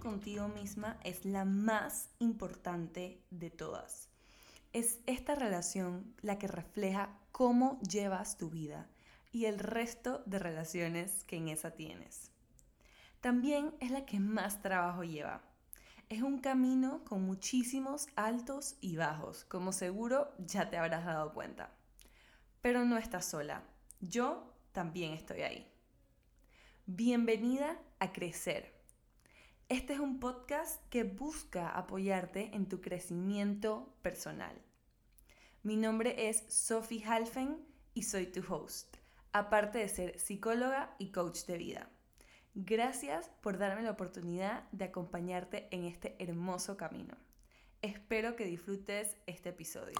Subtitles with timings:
[0.00, 4.08] contigo misma es la más importante de todas.
[4.72, 8.88] Es esta relación la que refleja cómo llevas tu vida
[9.32, 12.30] y el resto de relaciones que en esa tienes.
[13.20, 15.42] También es la que más trabajo lleva.
[16.08, 21.70] Es un camino con muchísimos altos y bajos, como seguro ya te habrás dado cuenta.
[22.60, 23.62] Pero no estás sola.
[24.00, 25.66] Yo también estoy ahí.
[26.86, 28.75] Bienvenida a Crecer.
[29.68, 34.56] Este es un podcast que busca apoyarte en tu crecimiento personal.
[35.64, 38.98] Mi nombre es Sophie Halfen y soy tu host,
[39.32, 41.90] aparte de ser psicóloga y coach de vida.
[42.54, 47.16] Gracias por darme la oportunidad de acompañarte en este hermoso camino.
[47.82, 49.98] Espero que disfrutes este episodio.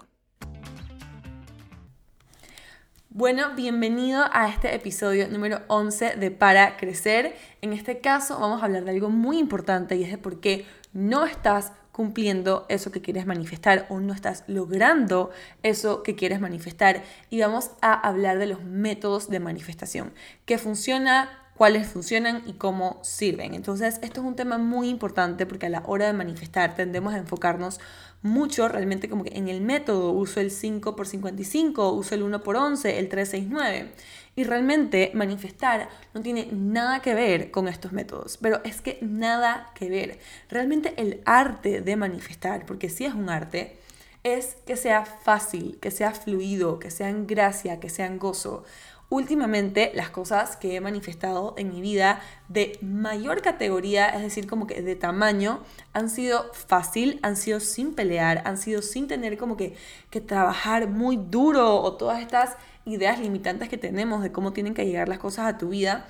[3.10, 7.34] Bueno, bienvenido a este episodio número 11 de Para Crecer.
[7.62, 10.66] En este caso vamos a hablar de algo muy importante y es de por qué
[10.92, 15.30] no estás cumpliendo eso que quieres manifestar o no estás logrando
[15.62, 17.04] eso que quieres manifestar.
[17.30, 20.12] Y vamos a hablar de los métodos de manifestación,
[20.44, 23.54] qué funciona, cuáles funcionan y cómo sirven.
[23.54, 27.18] Entonces, esto es un tema muy importante porque a la hora de manifestar tendemos a
[27.18, 27.80] enfocarnos
[28.22, 32.42] mucho realmente como que en el método, uso el 5 por 55, uso el 1
[32.42, 33.92] por 11, el 369.
[34.34, 39.70] Y realmente manifestar no tiene nada que ver con estos métodos, pero es que nada
[39.74, 40.18] que ver.
[40.50, 43.78] Realmente el arte de manifestar, porque si es un arte,
[44.24, 48.64] es que sea fácil, que sea fluido, que sea en gracia, que sea en gozo.
[49.08, 54.66] Últimamente las cosas que he manifestado en mi vida de mayor categoría, es decir, como
[54.66, 55.60] que de tamaño,
[55.92, 59.76] han sido fácil, han sido sin pelear, han sido sin tener como que,
[60.10, 64.84] que trabajar muy duro o todas estas ideas limitantes que tenemos de cómo tienen que
[64.84, 66.06] llegar las cosas a tu vida.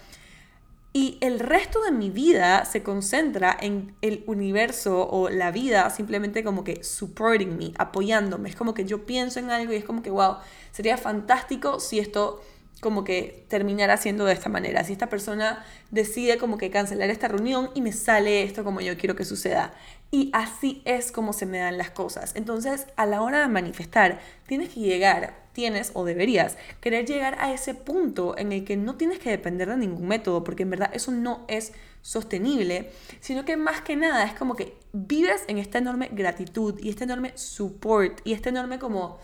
[0.94, 6.42] Y el resto de mi vida se concentra en el universo o la vida simplemente
[6.42, 8.48] como que supporting me, apoyándome.
[8.48, 10.36] Es como que yo pienso en algo y es como que, wow,
[10.70, 12.40] sería fantástico si esto
[12.86, 14.84] como que terminar haciendo de esta manera.
[14.84, 18.96] Si esta persona decide como que cancelar esta reunión y me sale esto como yo
[18.96, 19.74] quiero que suceda.
[20.12, 22.30] Y así es como se me dan las cosas.
[22.36, 27.52] Entonces, a la hora de manifestar, tienes que llegar, tienes o deberías querer llegar a
[27.52, 30.90] ese punto en el que no tienes que depender de ningún método, porque en verdad
[30.92, 35.78] eso no es sostenible, sino que más que nada es como que vives en esta
[35.78, 39.18] enorme gratitud y este enorme support y este enorme como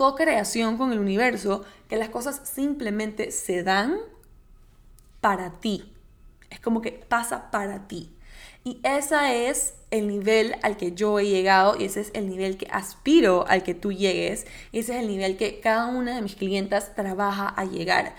[0.00, 3.98] co-creación con el universo, que las cosas simplemente se dan
[5.20, 5.92] para ti.
[6.48, 8.10] Es como que pasa para ti.
[8.64, 12.56] Y ese es el nivel al que yo he llegado y ese es el nivel
[12.56, 14.46] que aspiro al que tú llegues.
[14.72, 18.14] Y ese es el nivel que cada una de mis clientas trabaja a llegar.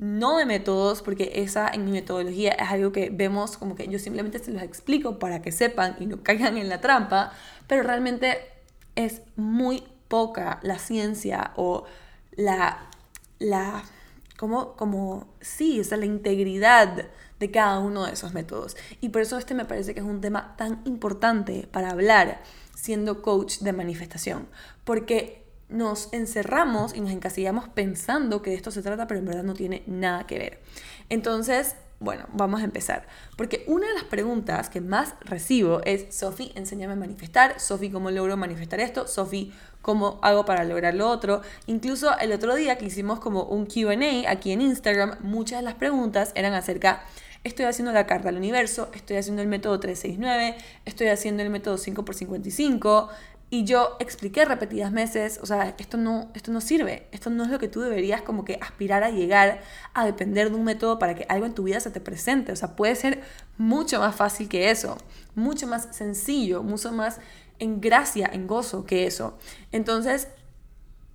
[0.00, 4.00] No de métodos, porque esa en mi metodología es algo que vemos como que yo
[4.00, 7.32] simplemente se los explico para que sepan y no caigan en la trampa,
[7.68, 8.38] pero realmente
[8.96, 11.84] es muy poca la ciencia o
[12.36, 12.88] la,
[13.38, 13.84] la
[14.36, 17.06] como, como, sí, o la integridad
[17.38, 18.76] de cada uno de esos métodos.
[19.00, 22.42] Y por eso este me parece que es un tema tan importante para hablar
[22.74, 24.48] siendo coach de manifestación,
[24.84, 29.42] porque nos encerramos y nos encasillamos pensando que de esto se trata, pero en verdad
[29.42, 30.62] no tiene nada que ver.
[31.08, 33.06] Entonces, bueno, vamos a empezar.
[33.36, 37.58] Porque una de las preguntas que más recibo es, Sofi, enséñame a manifestar.
[37.58, 39.08] Sofi, ¿cómo logro manifestar esto?
[39.08, 41.42] Sofi, ¿cómo hago para lograr lo otro?
[41.66, 45.74] Incluso el otro día que hicimos como un QA aquí en Instagram, muchas de las
[45.74, 47.04] preguntas eran acerca,
[47.44, 51.76] estoy haciendo la carta al universo, estoy haciendo el método 369, estoy haciendo el método
[51.76, 53.08] 5x55,
[53.54, 57.50] y yo expliqué repetidas veces, o sea, esto no, esto no sirve, esto no es
[57.50, 59.60] lo que tú deberías como que aspirar a llegar
[59.92, 62.50] a depender de un método para que algo en tu vida se te presente.
[62.50, 63.22] O sea, puede ser
[63.56, 64.98] mucho más fácil que eso,
[65.36, 67.20] mucho más sencillo, mucho más
[67.60, 69.38] en gracia, en gozo que eso.
[69.70, 70.26] Entonces,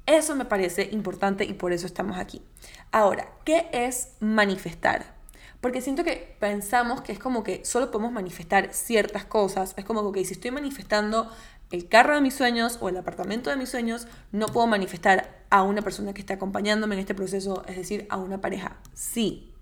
[0.06, 2.41] eso me parece importante y por eso estamos aquí.
[2.94, 5.13] Ahora, ¿qué es manifestar?
[5.59, 9.74] Porque siento que pensamos que es como que solo podemos manifestar ciertas cosas.
[9.75, 11.30] Es como que si estoy manifestando
[11.71, 15.63] el carro de mis sueños o el apartamento de mis sueños, no puedo manifestar a
[15.63, 18.77] una persona que esté acompañándome en este proceso, es decir, a una pareja.
[18.94, 19.54] Sí.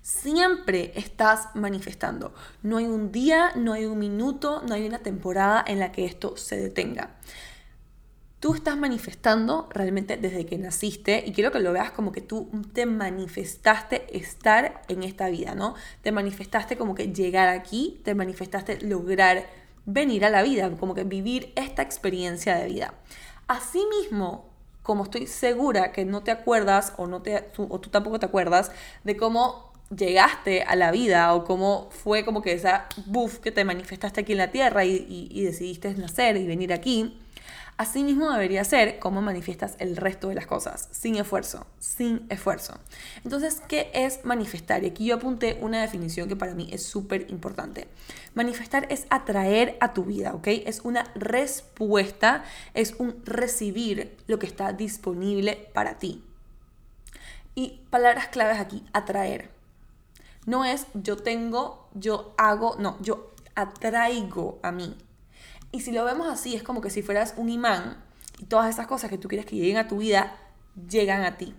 [0.00, 2.34] Siempre estás manifestando.
[2.62, 6.04] No hay un día, no hay un minuto, no hay una temporada en la que
[6.04, 7.16] esto se detenga.
[8.40, 12.50] Tú estás manifestando realmente desde que naciste y quiero que lo veas como que tú
[12.74, 15.74] te manifestaste estar en esta vida, ¿no?
[16.02, 19.46] Te manifestaste como que llegar aquí, te manifestaste lograr
[19.86, 22.94] venir a la vida, como que vivir esta experiencia de vida.
[23.46, 24.46] Asimismo,
[24.82, 28.26] como estoy segura que no te acuerdas o, no te, tú, o tú tampoco te
[28.26, 28.70] acuerdas
[29.04, 33.64] de cómo llegaste a la vida o cómo fue como que esa buff que te
[33.64, 37.18] manifestaste aquí en la tierra y, decidiste nacer y venir aquí,
[37.76, 42.78] así mismo debería ser cómo manifiestas el resto de las cosas, sin esfuerzo, sin esfuerzo.
[43.24, 44.84] Entonces, ¿qué es manifestar?
[44.84, 47.88] Y aquí yo apunté una definición que para mí es súper importante.
[48.34, 50.48] Manifestar es atraer a tu vida, ¿ok?
[50.48, 52.44] Es una respuesta,
[52.74, 56.22] es un recibir lo que está disponible para ti.
[57.54, 59.50] Y palabras claves aquí, atraer.
[60.46, 64.96] No es yo tengo, yo hago, no, yo atraigo a mí.
[65.74, 67.96] Y si lo vemos así, es como que si fueras un imán
[68.38, 70.38] y todas esas cosas que tú quieres que lleguen a tu vida,
[70.88, 71.52] llegan a ti.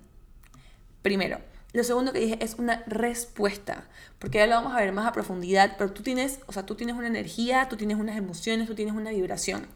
[1.02, 1.40] Primero.
[1.74, 5.12] Lo segundo que dije es una respuesta, porque ya lo vamos a ver más a
[5.12, 8.76] profundidad, pero tú tienes, o sea, tú tienes una energía, tú tienes unas emociones, tú
[8.76, 9.68] tienes una vibración.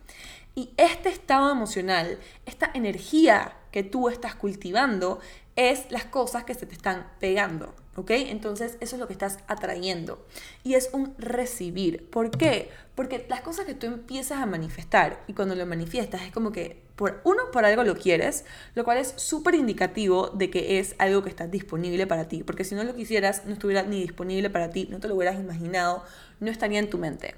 [0.55, 5.19] Y este estado emocional, esta energía que tú estás cultivando,
[5.57, 7.75] es las cosas que se te están pegando.
[7.95, 8.11] ¿Ok?
[8.11, 10.25] Entonces eso es lo que estás atrayendo.
[10.63, 12.09] Y es un recibir.
[12.09, 12.69] ¿Por qué?
[12.95, 16.81] Porque las cosas que tú empiezas a manifestar y cuando lo manifiestas es como que,
[16.95, 18.45] por uno, por algo lo quieres,
[18.75, 22.43] lo cual es súper indicativo de que es algo que está disponible para ti.
[22.43, 25.39] Porque si no lo quisieras, no estuviera ni disponible para ti, no te lo hubieras
[25.39, 26.03] imaginado,
[26.39, 27.35] no estaría en tu mente.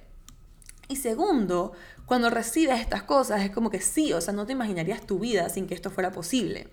[0.91, 1.71] Y segundo,
[2.11, 5.47] cuando recibes estas cosas es como que sí, o sea, no te imaginarías tu vida
[5.47, 6.67] sin que esto fuera posible.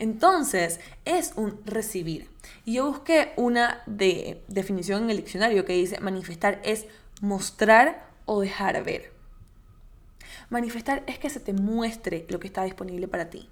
[0.00, 2.28] Entonces, es un recibir.
[2.64, 6.86] Y yo busqué una de, definición en el diccionario que dice manifestar es
[7.20, 9.12] mostrar o dejar ver.
[10.48, 13.48] Manifestar es que se te muestre lo que está disponible para ti.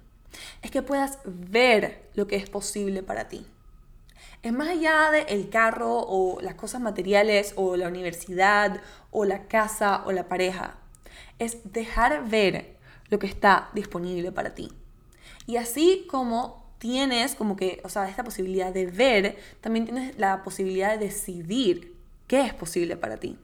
[0.61, 3.47] Es que puedas ver lo que es posible para ti.
[4.43, 8.81] Es más allá del el carro o las cosas materiales o la universidad
[9.11, 10.75] o la casa o la pareja.
[11.39, 12.77] Es dejar ver
[13.09, 14.71] lo que está disponible para ti.
[15.47, 20.43] Y así como tienes como que, o sea, esta posibilidad de ver, también tienes la
[20.43, 21.95] posibilidad de decidir
[22.27, 23.37] qué es posible para ti.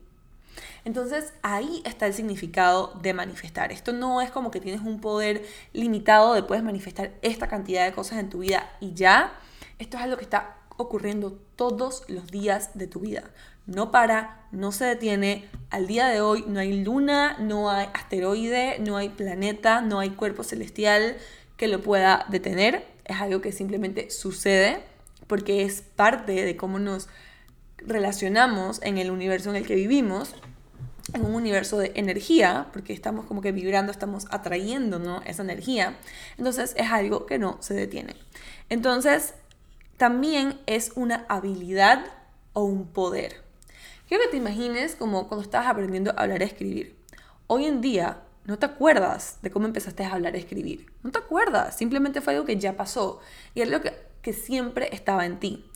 [0.84, 3.72] Entonces ahí está el significado de manifestar.
[3.72, 7.92] Esto no es como que tienes un poder limitado de puedes manifestar esta cantidad de
[7.92, 9.34] cosas en tu vida y ya.
[9.78, 13.24] Esto es algo que está ocurriendo todos los días de tu vida.
[13.66, 15.48] No para, no se detiene.
[15.70, 20.10] Al día de hoy no hay luna, no hay asteroide, no hay planeta, no hay
[20.10, 21.16] cuerpo celestial
[21.56, 22.86] que lo pueda detener.
[23.04, 24.78] Es algo que simplemente sucede
[25.26, 27.08] porque es parte de cómo nos
[27.78, 30.34] relacionamos en el universo en el que vivimos,
[31.12, 35.22] en un universo de energía, porque estamos como que vibrando, estamos atrayendo ¿no?
[35.22, 35.96] esa energía.
[36.38, 38.16] Entonces es algo que no se detiene.
[38.68, 39.34] Entonces,
[39.96, 42.04] también es una habilidad
[42.52, 43.45] o un poder.
[44.08, 46.96] Quiero que te imagines como cuando estabas aprendiendo a hablar y escribir.
[47.48, 50.86] Hoy en día no te acuerdas de cómo empezaste a hablar y escribir.
[51.02, 53.18] No te acuerdas, simplemente fue algo que ya pasó
[53.52, 53.92] y es que,
[54.22, 55.68] que siempre estaba en ti.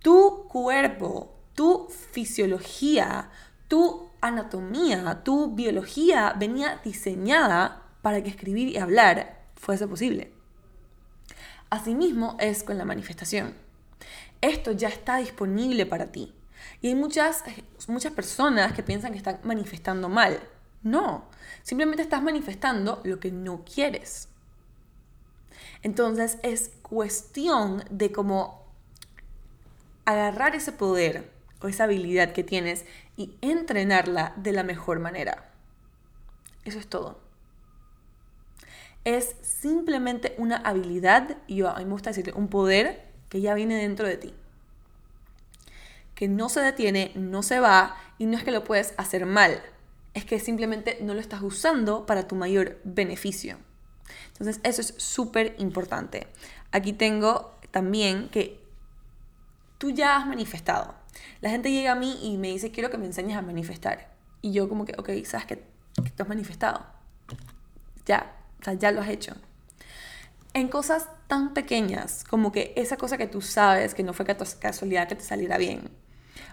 [0.00, 3.30] Tu cuerpo, tu fisiología,
[3.66, 10.34] tu anatomía, tu biología venía diseñada para que escribir y hablar fuese posible.
[11.70, 13.54] Asimismo es con la manifestación.
[14.42, 16.34] Esto ya está disponible para ti.
[16.80, 17.44] Y hay muchas,
[17.88, 20.40] muchas personas que piensan que están manifestando mal.
[20.82, 21.28] No,
[21.62, 24.28] simplemente estás manifestando lo que no quieres.
[25.82, 28.66] Entonces es cuestión de cómo
[30.04, 35.50] agarrar ese poder o esa habilidad que tienes y entrenarla de la mejor manera.
[36.64, 37.30] Eso es todo
[39.04, 43.76] es simplemente una habilidad, y a mí me gusta decir un poder que ya viene
[43.76, 44.34] dentro de ti.
[46.20, 49.62] Que no se detiene, no se va, y no es que lo puedes hacer mal,
[50.12, 53.56] es que simplemente no lo estás usando para tu mayor beneficio.
[54.28, 56.26] Entonces eso es súper importante.
[56.72, 58.60] Aquí tengo también que
[59.78, 60.94] tú ya has manifestado.
[61.40, 64.10] La gente llega a mí y me dice, quiero que me enseñes a manifestar.
[64.42, 66.84] Y yo como que, ok, ¿sabes que, que has manifestado?
[68.04, 69.34] Ya, o sea, ya lo has hecho.
[70.52, 75.08] En cosas tan pequeñas como que esa cosa que tú sabes que no fue casualidad
[75.08, 75.88] que te saliera bien.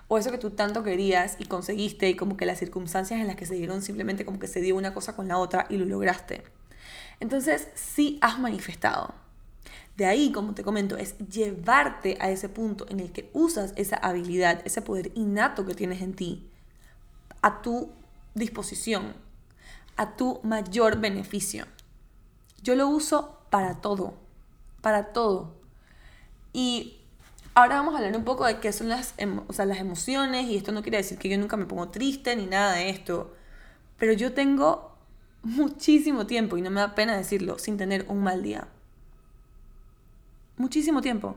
[0.08, 3.36] O eso que tú tanto querías y conseguiste y como que las circunstancias en las
[3.36, 5.86] que se dieron simplemente como que se dio una cosa con la otra y lo
[5.86, 6.44] lograste.
[7.20, 9.14] Entonces sí has manifestado.
[9.98, 13.98] De ahí, como te comento, es llevarte a ese punto en el que usas esa
[13.98, 16.48] habilidad, ese poder innato que tienes en ti,
[17.42, 17.92] a tu
[18.36, 19.16] disposición,
[19.96, 21.66] a tu mayor beneficio.
[22.62, 24.14] Yo lo uso para todo,
[24.82, 25.56] para todo.
[26.54, 26.97] Y
[27.58, 30.84] ahora vamos a hablar un poco de qué son las, las emociones y esto no
[30.84, 33.34] quiere decir que yo nunca me pongo triste ni nada de esto,
[33.98, 34.96] pero yo tengo
[35.42, 38.68] muchísimo tiempo, y no me da pena decirlo, sin tener un mal día.
[40.58, 41.36] Muchísimo tiempo.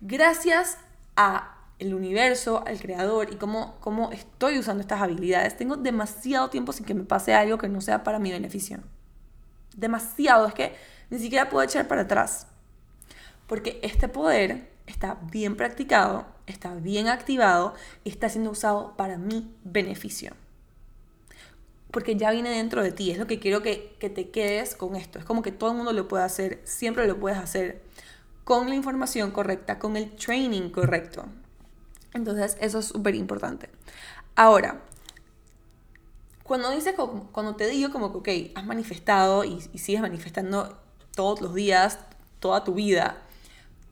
[0.00, 0.78] Gracias
[1.14, 6.72] a el universo, al creador y cómo, cómo estoy usando estas habilidades, tengo demasiado tiempo
[6.72, 8.80] sin que me pase algo que no sea para mi beneficio.
[9.76, 10.74] Demasiado, es que
[11.08, 12.48] ni siquiera puedo echar para atrás.
[13.46, 17.74] Porque este poder está bien practicado, está bien activado
[18.04, 20.32] y está siendo usado para mi beneficio.
[21.90, 24.96] Porque ya viene dentro de ti, es lo que quiero que, que te quedes con
[24.96, 25.18] esto.
[25.18, 27.82] Es como que todo el mundo lo puede hacer, siempre lo puedes hacer
[28.44, 31.26] con la información correcta, con el training correcto.
[32.14, 33.68] Entonces, eso es súper importante.
[34.34, 34.80] Ahora,
[36.42, 40.78] cuando, dice, cuando te digo como que, ok, has manifestado y sigues manifestando
[41.14, 41.98] todos los días,
[42.40, 43.22] toda tu vida,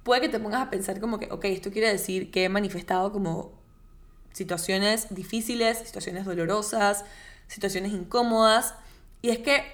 [0.02, 3.12] puede que te pongas a pensar como que, ok, esto quiere decir que he manifestado
[3.12, 3.52] como
[4.32, 7.04] situaciones difíciles, situaciones dolorosas,
[7.46, 8.74] situaciones incómodas.
[9.22, 9.64] Y es que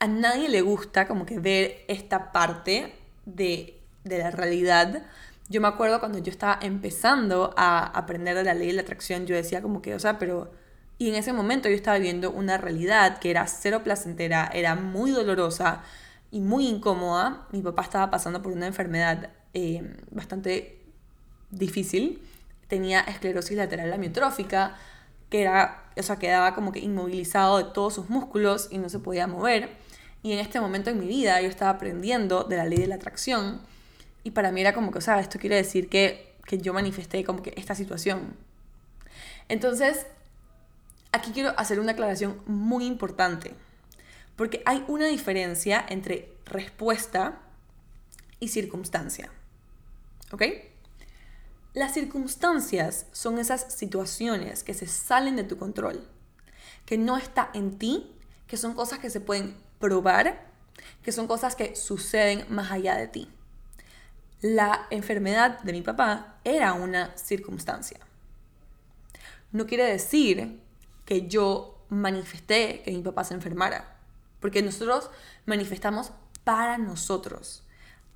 [0.00, 2.94] a nadie le gusta como que ver esta parte
[3.26, 5.04] de, de la realidad
[5.50, 9.26] yo me acuerdo cuando yo estaba empezando a aprender de la ley de la atracción,
[9.26, 10.52] yo decía como que, o sea, pero...
[10.96, 15.10] Y en ese momento yo estaba viviendo una realidad que era cero placentera, era muy
[15.10, 15.82] dolorosa
[16.30, 17.48] y muy incómoda.
[17.52, 20.78] Mi papá estaba pasando por una enfermedad eh, bastante
[21.50, 22.22] difícil.
[22.68, 24.76] Tenía esclerosis lateral amiotrófica,
[25.28, 28.98] que era, o sea, quedaba como que inmovilizado de todos sus músculos y no se
[28.98, 29.70] podía mover.
[30.22, 32.96] Y en este momento en mi vida yo estaba aprendiendo de la ley de la
[32.96, 33.60] atracción
[34.22, 37.24] y para mí era como que, o sea, esto quiere decir que, que yo manifesté
[37.24, 38.34] como que esta situación.
[39.48, 40.06] Entonces,
[41.12, 43.54] aquí quiero hacer una aclaración muy importante.
[44.36, 47.40] Porque hay una diferencia entre respuesta
[48.38, 49.30] y circunstancia.
[50.32, 50.42] ¿Ok?
[51.74, 56.08] Las circunstancias son esas situaciones que se salen de tu control,
[56.84, 60.50] que no está en ti, que son cosas que se pueden probar,
[61.02, 63.28] que son cosas que suceden más allá de ti
[64.42, 67.98] la enfermedad de mi papá era una circunstancia.
[69.52, 70.60] No quiere decir
[71.04, 73.96] que yo manifesté que mi papá se enfermara,
[74.38, 75.10] porque nosotros
[75.44, 76.12] manifestamos
[76.44, 77.64] para nosotros.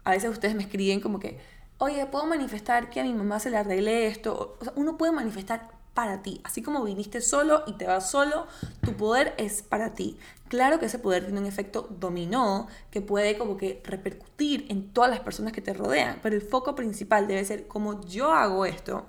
[0.05, 1.39] A veces ustedes me escriben como que,
[1.85, 4.57] oye, ¿puedo manifestar que a mi mamá se le arregle esto?
[4.61, 6.41] O sea, uno puede manifestar para ti.
[6.45, 8.47] Así como viniste solo y te vas solo,
[8.83, 10.19] tu poder es para ti.
[10.49, 15.11] Claro que ese poder tiene un efecto dominó que puede como que repercutir en todas
[15.11, 19.07] las personas que te rodean, pero el foco principal debe ser cómo yo hago esto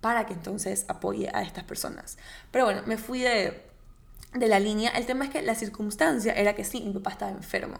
[0.00, 2.18] para que entonces apoye a estas personas.
[2.50, 3.62] Pero bueno, me fui de,
[4.34, 4.90] de la línea.
[4.90, 7.78] El tema es que la circunstancia era que sí, mi papá estaba enfermo.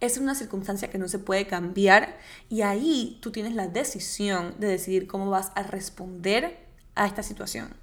[0.00, 2.18] Es una circunstancia que no se puede cambiar
[2.48, 6.58] y ahí tú tienes la decisión de decidir cómo vas a responder
[6.94, 7.74] a esta situación.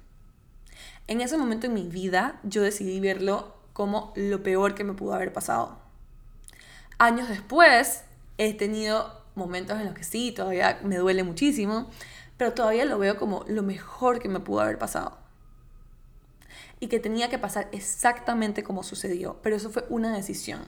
[1.06, 5.14] En ese momento en mi vida yo decidí verlo como lo peor que me pudo
[5.14, 5.78] haber pasado.
[6.98, 8.04] Años después
[8.38, 11.90] he tenido momentos en los que sí, todavía me duele muchísimo,
[12.36, 15.18] pero todavía lo veo como lo mejor que me pudo haber pasado.
[16.80, 20.64] Y que tenía que pasar exactamente como sucedió, pero eso fue una decisión.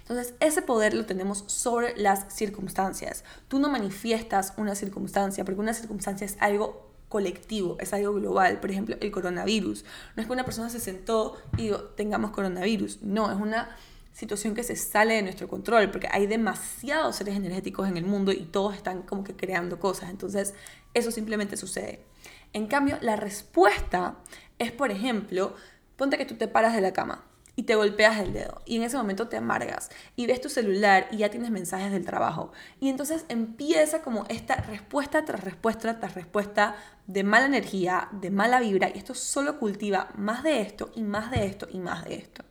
[0.00, 3.24] Entonces, ese poder lo tenemos sobre las circunstancias.
[3.48, 8.60] Tú no manifiestas una circunstancia, porque una circunstancia es algo colectivo, es algo global.
[8.60, 9.84] Por ejemplo, el coronavirus.
[10.16, 13.02] No es que una persona se sentó y digo, tengamos coronavirus.
[13.02, 13.76] No, es una
[14.12, 18.32] situación que se sale de nuestro control, porque hay demasiados seres energéticos en el mundo
[18.32, 20.10] y todos están como que creando cosas.
[20.10, 20.54] Entonces,
[20.94, 22.04] eso simplemente sucede.
[22.52, 24.16] En cambio, la respuesta
[24.58, 25.54] es, por ejemplo,
[25.96, 27.24] ponte que tú te paras de la cama
[27.56, 31.08] y te golpeas el dedo y en ese momento te amargas y ves tu celular
[31.10, 36.14] y ya tienes mensajes del trabajo y entonces empieza como esta respuesta tras respuesta tras
[36.14, 41.02] respuesta de mala energía, de mala vibra y esto solo cultiva más de esto y
[41.02, 42.44] más de esto y más de esto.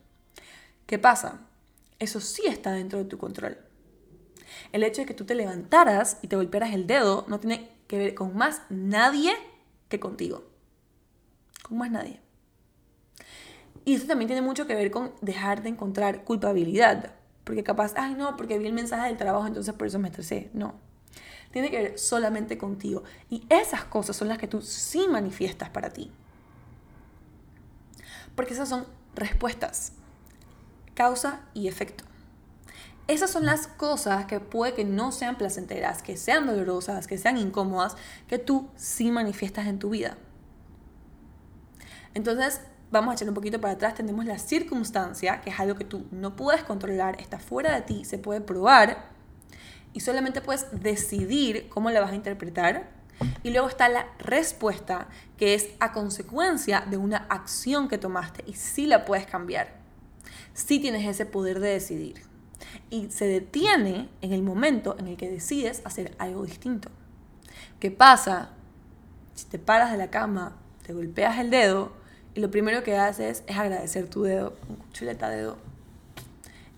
[0.86, 1.42] ¿Qué pasa?
[2.00, 3.58] Eso sí está dentro de tu control.
[4.72, 7.98] El hecho de que tú te levantaras y te golpearas el dedo no tiene que
[7.98, 9.34] ver con más nadie
[9.90, 10.44] que contigo.
[11.64, 12.20] Con más nadie.
[13.86, 17.14] Y eso también tiene mucho que ver con dejar de encontrar culpabilidad.
[17.44, 20.50] Porque capaz, ay no, porque vi el mensaje del trabajo, entonces por eso me estresé.
[20.54, 20.76] No.
[21.52, 23.04] Tiene que ver solamente contigo.
[23.30, 26.12] Y esas cosas son las que tú sí manifiestas para ti.
[28.36, 28.86] Porque esas son
[29.16, 29.94] respuestas.
[30.96, 32.06] Causa y efecto.
[33.08, 37.38] Esas son las cosas que puede que no sean placenteras, que sean dolorosas, que sean
[37.38, 37.98] incómodas,
[38.28, 40.18] que tú sí manifiestas en tu vida.
[42.14, 42.62] Entonces,
[42.94, 46.06] vamos a echar un poquito para atrás, tenemos la circunstancia, que es algo que tú
[46.12, 49.10] no puedes controlar, está fuera de ti, se puede probar
[49.94, 52.90] y solamente puedes decidir cómo la vas a interpretar.
[53.42, 55.08] Y luego está la respuesta,
[55.38, 59.76] que es a consecuencia de una acción que tomaste y sí la puedes cambiar.
[60.54, 62.24] Sí tienes ese poder de decidir.
[62.90, 66.90] Y se detiene en el momento en el que decides hacer algo distinto.
[67.80, 68.52] ¿Qué pasa?
[69.36, 72.03] si te paras de la cama, te golpeas el dedo
[72.36, 74.54] lo primero que haces es agradecer tu dedo,
[74.92, 75.58] chuleta dedo.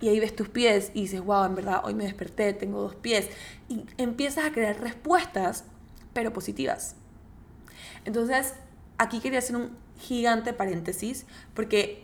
[0.01, 2.95] Y ahí ves tus pies y dices, wow, en verdad hoy me desperté, tengo dos
[2.95, 3.29] pies.
[3.69, 5.63] Y empiezas a crear respuestas,
[6.13, 6.95] pero positivas.
[8.03, 8.53] Entonces,
[8.97, 12.03] aquí quería hacer un gigante paréntesis, porque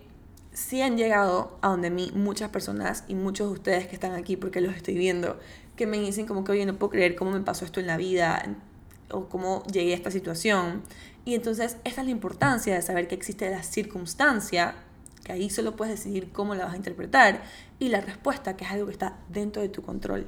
[0.52, 4.36] sí han llegado a donde mí muchas personas y muchos de ustedes que están aquí,
[4.36, 5.38] porque los estoy viendo,
[5.76, 7.96] que me dicen como que, oye, no puedo creer cómo me pasó esto en la
[7.96, 8.42] vida
[9.12, 10.82] o cómo llegué a esta situación.
[11.24, 14.74] Y entonces esta es la importancia de saber que existe la circunstancia,
[15.24, 17.42] que ahí solo puedes decidir cómo la vas a interpretar,
[17.78, 20.26] y la respuesta, que es algo que está dentro de tu control.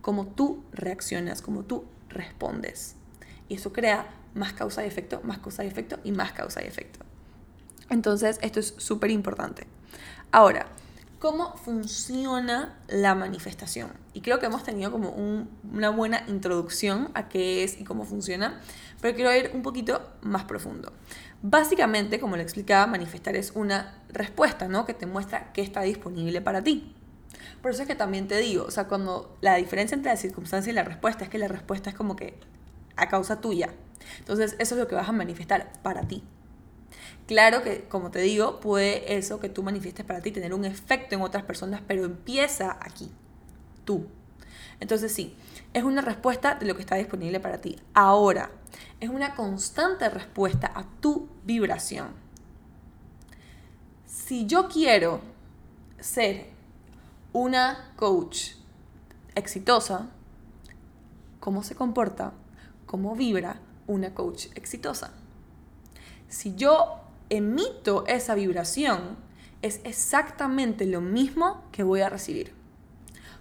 [0.00, 2.96] Cómo tú reaccionas, cómo tú respondes.
[3.48, 6.66] Y eso crea más causa y efecto, más causa y efecto y más causa y
[6.66, 7.00] efecto.
[7.90, 9.66] Entonces, esto es súper importante.
[10.30, 10.66] Ahora,
[11.22, 13.92] ¿cómo funciona la manifestación?
[14.12, 15.10] Y creo que hemos tenido como
[15.72, 18.60] una buena introducción a qué es y cómo funciona,
[19.00, 20.92] pero quiero ir un poquito más profundo.
[21.40, 24.84] Básicamente, como le explicaba, manifestar es una respuesta, ¿no?
[24.84, 26.92] Que te muestra qué está disponible para ti.
[27.62, 30.72] Por eso es que también te digo, o sea, cuando la diferencia entre la circunstancia
[30.72, 32.36] y la respuesta es que la respuesta es como que
[32.96, 33.72] a causa tuya.
[34.18, 36.24] Entonces, eso es lo que vas a manifestar para ti.
[37.26, 41.14] Claro que, como te digo, puede eso que tú manifiestes para ti tener un efecto
[41.14, 43.10] en otras personas, pero empieza aquí,
[43.84, 44.06] tú.
[44.80, 45.36] Entonces sí,
[45.72, 47.78] es una respuesta de lo que está disponible para ti.
[47.94, 48.50] Ahora,
[49.00, 52.08] es una constante respuesta a tu vibración.
[54.04, 55.20] Si yo quiero
[56.00, 56.48] ser
[57.32, 58.52] una coach
[59.34, 60.08] exitosa,
[61.38, 62.32] ¿cómo se comporta?
[62.86, 65.12] ¿Cómo vibra una coach exitosa?
[66.28, 67.01] Si yo
[67.32, 69.16] emito esa vibración,
[69.62, 72.52] es exactamente lo mismo que voy a recibir.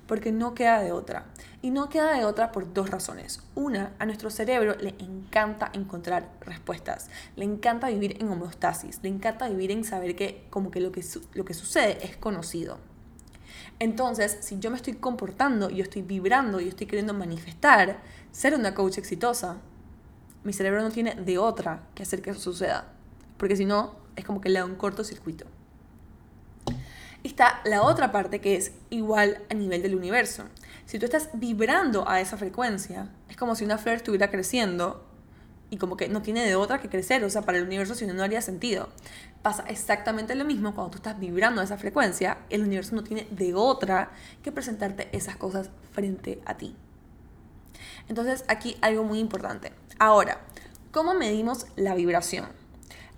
[0.08, 1.26] Porque no queda de otra.
[1.62, 3.42] Y no queda de otra por dos razones.
[3.54, 7.10] Una, a nuestro cerebro le encanta encontrar respuestas.
[7.36, 9.00] Le encanta vivir en homeostasis.
[9.04, 12.78] Le encanta vivir en saber que como que lo que, lo que sucede es conocido.
[13.80, 18.02] Entonces, si yo me estoy comportando, yo estoy vibrando, yo estoy queriendo manifestar
[18.32, 19.58] ser una coach exitosa,
[20.44, 22.94] mi cerebro no tiene de otra que hacer que eso suceda
[23.42, 25.46] porque si no, es como que le da un cortocircuito.
[27.24, 30.44] Está la otra parte que es igual a nivel del universo.
[30.86, 35.04] Si tú estás vibrando a esa frecuencia, es como si una flor estuviera creciendo
[35.72, 38.06] y como que no tiene de otra que crecer, o sea, para el universo si
[38.06, 38.90] no, no haría sentido.
[39.42, 43.26] Pasa exactamente lo mismo cuando tú estás vibrando a esa frecuencia, el universo no tiene
[43.32, 44.12] de otra
[44.44, 46.76] que presentarte esas cosas frente a ti.
[48.08, 49.74] Entonces, aquí algo muy importante.
[49.98, 50.42] Ahora,
[50.92, 52.61] ¿cómo medimos la vibración?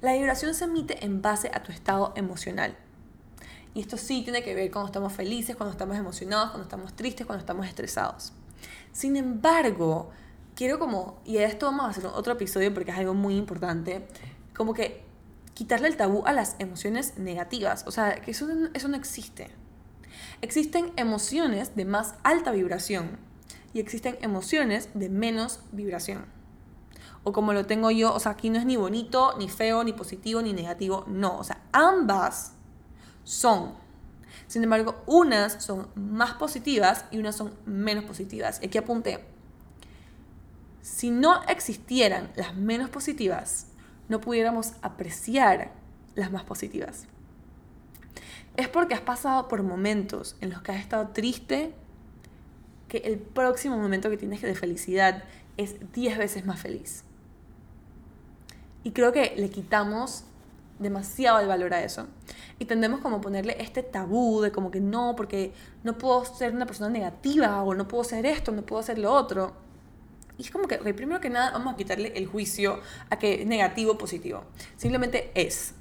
[0.04, 2.76] La vibración se emite en base a tu estado emocional.
[3.74, 7.26] Y esto sí tiene que ver cuando estamos felices, cuando estamos emocionados, cuando estamos tristes,
[7.26, 8.34] cuando estamos estresados.
[8.92, 10.12] Sin embargo,
[10.56, 14.06] quiero como, y de esto vamos a hacer otro episodio porque es algo muy importante,
[14.54, 15.06] como que
[15.54, 17.86] quitarle el tabú a las emociones negativas.
[17.88, 19.52] O sea, que eso, eso no existe.
[20.42, 23.20] Existen emociones de más alta vibración
[23.74, 26.43] y existen emociones de menos vibración
[27.24, 29.94] o como lo tengo yo, o sea, aquí no es ni bonito, ni feo, ni
[29.94, 32.54] positivo, ni negativo, no, o sea, ambas
[33.24, 33.74] son.
[34.48, 38.60] Sin embargo, unas son más positivas y unas son menos positivas.
[38.64, 39.24] Aquí apunté,
[40.82, 43.68] si no existieran las menos positivas,
[44.10, 45.72] no pudiéramos apreciar
[46.16, 47.08] las más positivas.
[48.58, 51.74] Es porque has pasado por momentos en los que has estado triste
[52.90, 55.24] que el próximo momento que tienes de felicidad
[55.58, 57.04] es 10 veces más feliz.
[58.84, 60.26] Y creo que le quitamos
[60.80, 62.08] demasiado el valor a eso.
[62.60, 66.66] Y tendemos como ponerle este tabú de como que no, porque no puedo ser una
[66.66, 69.54] persona negativa o no puedo ser esto, no puedo hacer lo otro.
[70.38, 73.98] Y es como que, primero que nada, vamos a quitarle el juicio a que negativo
[73.98, 74.44] positivo.
[74.78, 75.74] Simplemente es.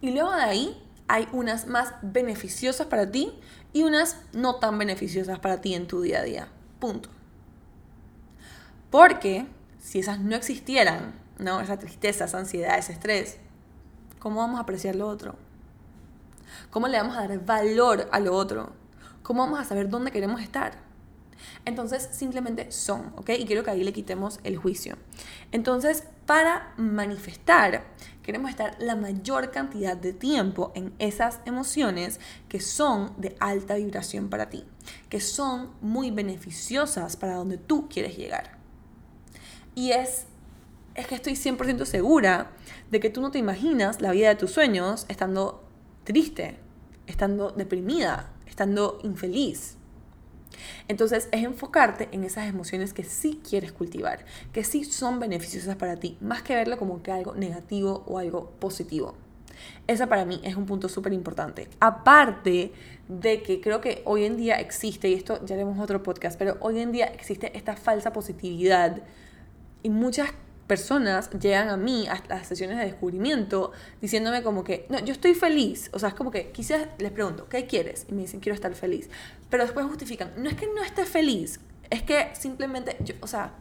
[0.00, 3.32] Y luego de ahí hay unas más beneficiosas para ti
[3.72, 6.48] y unas no tan beneficiosas para ti en tu día a día.
[6.78, 7.10] Punto.
[8.90, 9.46] Porque
[9.80, 11.60] si esas no existieran, ¿no?
[11.60, 13.38] Esa tristeza, esa ansiedad, ese estrés.
[14.18, 15.36] ¿Cómo vamos a apreciar lo otro?
[16.70, 18.72] ¿Cómo le vamos a dar valor a lo otro?
[19.22, 20.88] ¿Cómo vamos a saber dónde queremos estar?
[21.64, 23.30] Entonces, simplemente son, ¿ok?
[23.38, 24.96] Y quiero que ahí le quitemos el juicio.
[25.52, 27.84] Entonces, para manifestar,
[28.22, 34.28] queremos estar la mayor cantidad de tiempo en esas emociones que son de alta vibración
[34.28, 34.64] para ti,
[35.08, 38.58] que son muy beneficiosas para donde tú quieres llegar.
[39.74, 40.26] Y es
[40.98, 42.50] es que estoy 100% segura
[42.90, 45.64] de que tú no te imaginas la vida de tus sueños estando
[46.02, 46.56] triste,
[47.06, 49.76] estando deprimida, estando infeliz.
[50.88, 55.96] Entonces es enfocarte en esas emociones que sí quieres cultivar, que sí son beneficiosas para
[55.96, 59.14] ti, más que verlo como que algo negativo o algo positivo.
[59.86, 61.68] Esa para mí es un punto súper importante.
[61.78, 62.72] Aparte
[63.06, 66.56] de que creo que hoy en día existe, y esto ya haremos otro podcast, pero
[66.58, 69.00] hoy en día existe esta falsa positividad
[69.84, 70.32] y muchas
[70.68, 75.34] personas llegan a mí a las sesiones de descubrimiento diciéndome como que, no, yo estoy
[75.34, 75.90] feliz.
[75.92, 78.06] O sea, es como que quizás les pregunto, ¿qué quieres?
[78.08, 79.08] Y me dicen, quiero estar feliz.
[79.50, 81.58] Pero después justifican, no es que no estés feliz,
[81.90, 83.54] es que simplemente, yo, o sea,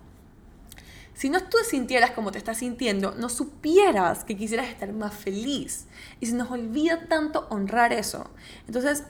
[1.14, 5.88] si no tú sintieras como te estás sintiendo, no supieras que quisieras estar más feliz.
[6.20, 8.30] Y se nos olvida tanto honrar eso.
[8.68, 9.04] Entonces,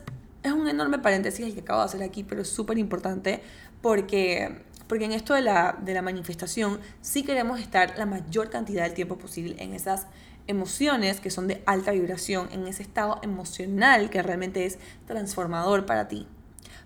[0.43, 3.41] es un enorme paréntesis el que acabo de hacer aquí, pero es súper importante
[3.81, 8.83] porque porque en esto de la, de la manifestación sí queremos estar la mayor cantidad
[8.83, 10.07] del tiempo posible en esas
[10.47, 16.07] emociones que son de alta vibración, en ese estado emocional que realmente es transformador para
[16.07, 16.27] ti.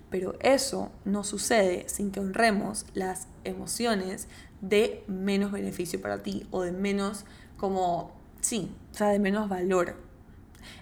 [0.10, 4.28] Pero eso no sucede sin que honremos las emociones
[4.60, 7.26] de menos beneficio para ti o de menos
[7.58, 8.12] como,
[8.42, 9.96] sí, o sea, de menos valor.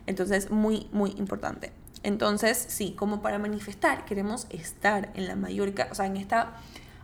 [0.07, 1.71] Entonces, muy, muy importante.
[2.01, 6.55] Entonces, sí, como para manifestar, queremos estar en la mayor, o sea, en esta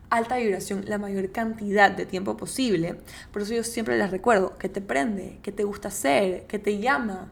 [0.10, 3.00] alta vibración la mayor cantidad de tiempo posible.
[3.32, 6.80] Por eso yo siempre les recuerdo que te prende, que te gusta hacer, que te
[6.80, 7.32] llama.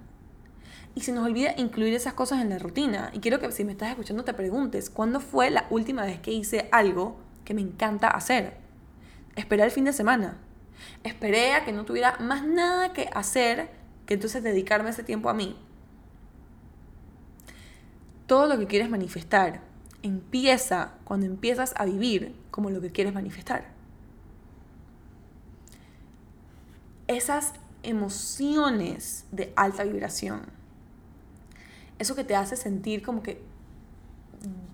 [0.95, 3.09] Y se nos olvida incluir esas cosas en la rutina.
[3.13, 6.31] Y quiero que si me estás escuchando te preguntes, ¿cuándo fue la última vez que
[6.31, 8.57] hice algo que me encanta hacer?
[9.35, 10.37] Esperé el fin de semana.
[11.03, 13.69] Esperé a que no tuviera más nada que hacer
[14.05, 15.57] que entonces dedicarme ese tiempo a mí.
[18.27, 19.61] Todo lo que quieres manifestar
[20.01, 23.65] empieza cuando empiezas a vivir como lo que quieres manifestar.
[27.07, 30.43] Esas emociones de alta vibración,
[31.97, 33.41] eso que te hace sentir como que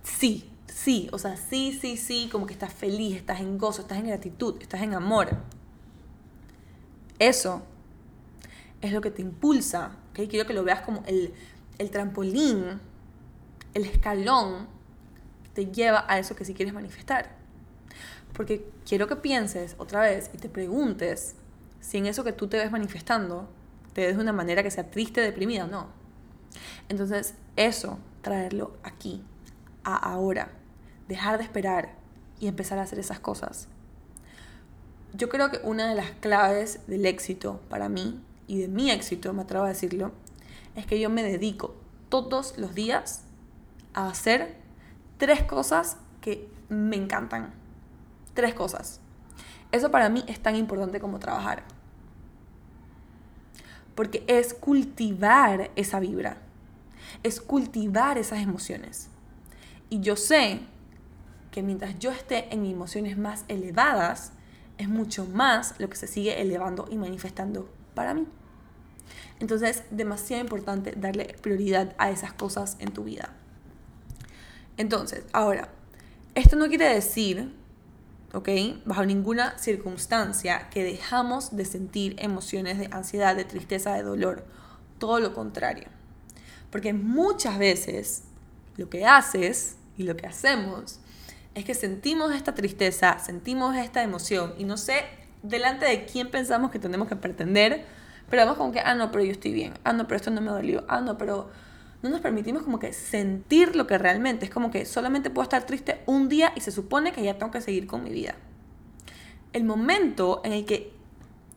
[0.03, 3.97] sí, sí, o sea, sí, sí, sí, como que estás feliz, estás en gozo, estás
[3.99, 5.29] en gratitud, estás en amor.
[7.17, 7.61] Eso
[8.81, 10.27] es lo que te impulsa, ¿okay?
[10.27, 11.33] Quiero que lo veas como el,
[11.77, 12.81] el trampolín,
[13.73, 14.67] el escalón
[15.53, 17.39] te lleva a eso que sí quieres manifestar.
[18.33, 21.35] Porque quiero que pienses otra vez y te preguntes
[21.79, 23.49] si en eso que tú te ves manifestando
[23.93, 25.87] te ves de una manera que sea triste, deprimida o no.
[26.89, 29.23] Entonces, eso, traerlo aquí,
[29.83, 30.51] a ahora,
[31.07, 31.95] dejar de esperar
[32.39, 33.67] y empezar a hacer esas cosas.
[35.13, 39.33] Yo creo que una de las claves del éxito para mí y de mi éxito,
[39.33, 40.11] me atrevo a decirlo,
[40.75, 41.75] es que yo me dedico
[42.09, 43.23] todos los días
[43.93, 44.55] a hacer
[45.17, 47.53] tres cosas que me encantan.
[48.39, 49.01] Tres cosas.
[49.73, 51.63] Eso para mí es tan importante como trabajar.
[53.95, 56.37] Porque es cultivar esa vibra.
[57.21, 59.09] Es cultivar esas emociones.
[59.89, 60.61] Y yo sé
[61.51, 64.31] que mientras yo esté en emociones más elevadas,
[64.77, 68.25] es mucho más lo que se sigue elevando y manifestando para mí.
[69.41, 73.33] Entonces, demasiado importante darle prioridad a esas cosas en tu vida.
[74.77, 75.67] Entonces, ahora,
[76.35, 77.58] esto no quiere decir,
[78.33, 78.49] ¿ok?
[78.85, 84.45] Bajo ninguna circunstancia que dejamos de sentir emociones de ansiedad, de tristeza, de dolor.
[84.97, 85.87] Todo lo contrario.
[86.71, 88.23] Porque muchas veces
[88.77, 90.99] lo que haces y lo que hacemos
[91.55, 95.03] es que sentimos esta tristeza, sentimos esta emoción y no sé
[95.41, 97.85] delante de quién pensamos que tenemos que pretender,
[98.29, 100.41] pero vamos como que, ah, no, pero yo estoy bien, ah, no, pero esto no
[100.41, 101.49] me dolió, ah, no, pero
[102.01, 105.65] no nos permitimos como que sentir lo que realmente es como que solamente puedo estar
[105.65, 108.35] triste un día y se supone que ya tengo que seguir con mi vida.
[109.51, 110.93] El momento en el que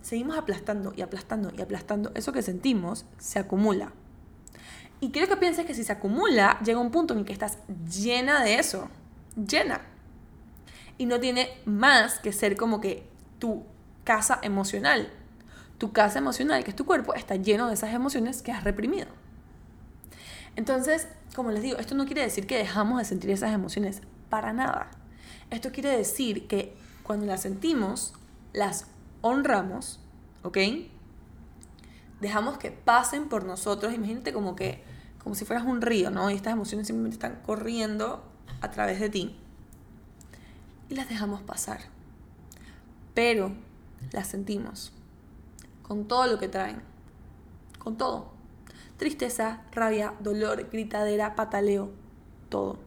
[0.00, 3.92] seguimos aplastando y aplastando y aplastando eso que sentimos se acumula.
[5.00, 7.58] Y quiero que pienses que si se acumula, llega un punto en el que estás
[7.88, 8.88] llena de eso,
[9.36, 9.80] llena.
[10.98, 13.64] Y no tiene más que ser como que tu
[14.04, 15.12] casa emocional.
[15.78, 19.08] Tu casa emocional, que es tu cuerpo, está lleno de esas emociones que has reprimido.
[20.56, 24.52] Entonces, como les digo, esto no quiere decir que dejamos de sentir esas emociones para
[24.52, 24.90] nada.
[25.50, 28.14] Esto quiere decir que cuando las sentimos,
[28.52, 28.86] las
[29.22, 30.00] honramos,
[30.42, 30.58] ¿ok?
[32.20, 33.94] Dejamos que pasen por nosotros.
[33.94, 34.82] Imagínate como que,
[35.22, 36.30] como si fueras un río, ¿no?
[36.30, 38.24] Y estas emociones simplemente están corriendo
[38.60, 39.36] a través de ti.
[40.88, 41.80] Y las dejamos pasar.
[43.14, 43.52] Pero
[44.12, 44.92] las sentimos.
[45.82, 46.82] Con todo lo que traen.
[47.78, 48.32] Con todo
[49.02, 51.90] tristeza, rabia, dolor, gritadera, pataleo,
[52.48, 52.78] todo.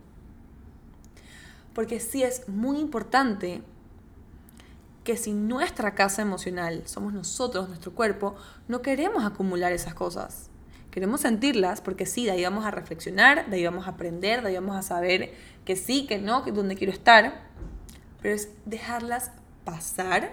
[1.73, 3.61] Porque sí es muy importante
[5.03, 8.33] que si nuestra casa emocional somos nosotros, nuestro cuerpo,
[8.69, 10.49] no queremos acumular esas cosas.
[10.89, 14.47] Queremos sentirlas porque sí, de ahí vamos a reflexionar, de ahí vamos a aprender, de
[14.47, 15.33] ahí vamos a saber
[15.65, 17.43] que sí, que no, que es donde quiero estar.
[18.21, 19.31] Pero es dejarlas
[19.65, 20.31] pasar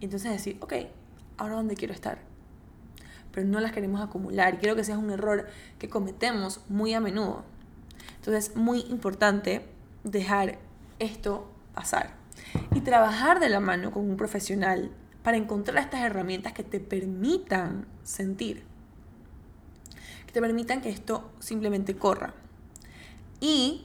[0.00, 0.72] y entonces decir, ok,
[1.36, 2.29] ahora dónde quiero estar.
[3.32, 4.54] Pero no las queremos acumular.
[4.54, 5.46] Y creo que ese es un error
[5.78, 7.44] que cometemos muy a menudo.
[8.16, 9.66] Entonces es muy importante
[10.04, 10.58] dejar
[10.98, 12.14] esto pasar
[12.74, 14.90] y trabajar de la mano con un profesional
[15.22, 18.64] para encontrar estas herramientas que te permitan sentir
[20.30, 22.34] que te permitan que esto simplemente corra.
[23.40, 23.84] Y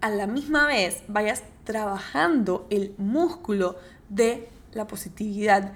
[0.00, 3.76] a la misma vez vayas trabajando el músculo
[4.08, 5.72] de la positividad,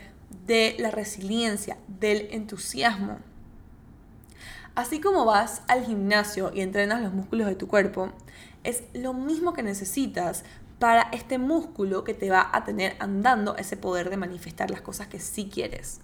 [0.47, 3.19] de la resiliencia, del entusiasmo.
[4.75, 8.11] Así como vas al gimnasio y entrenas los músculos de tu cuerpo,
[8.65, 10.45] es lo mismo que necesitas
[10.79, 15.07] para este músculo que te va a tener andando ese poder de manifestar las cosas
[15.07, 16.01] que sí quieres.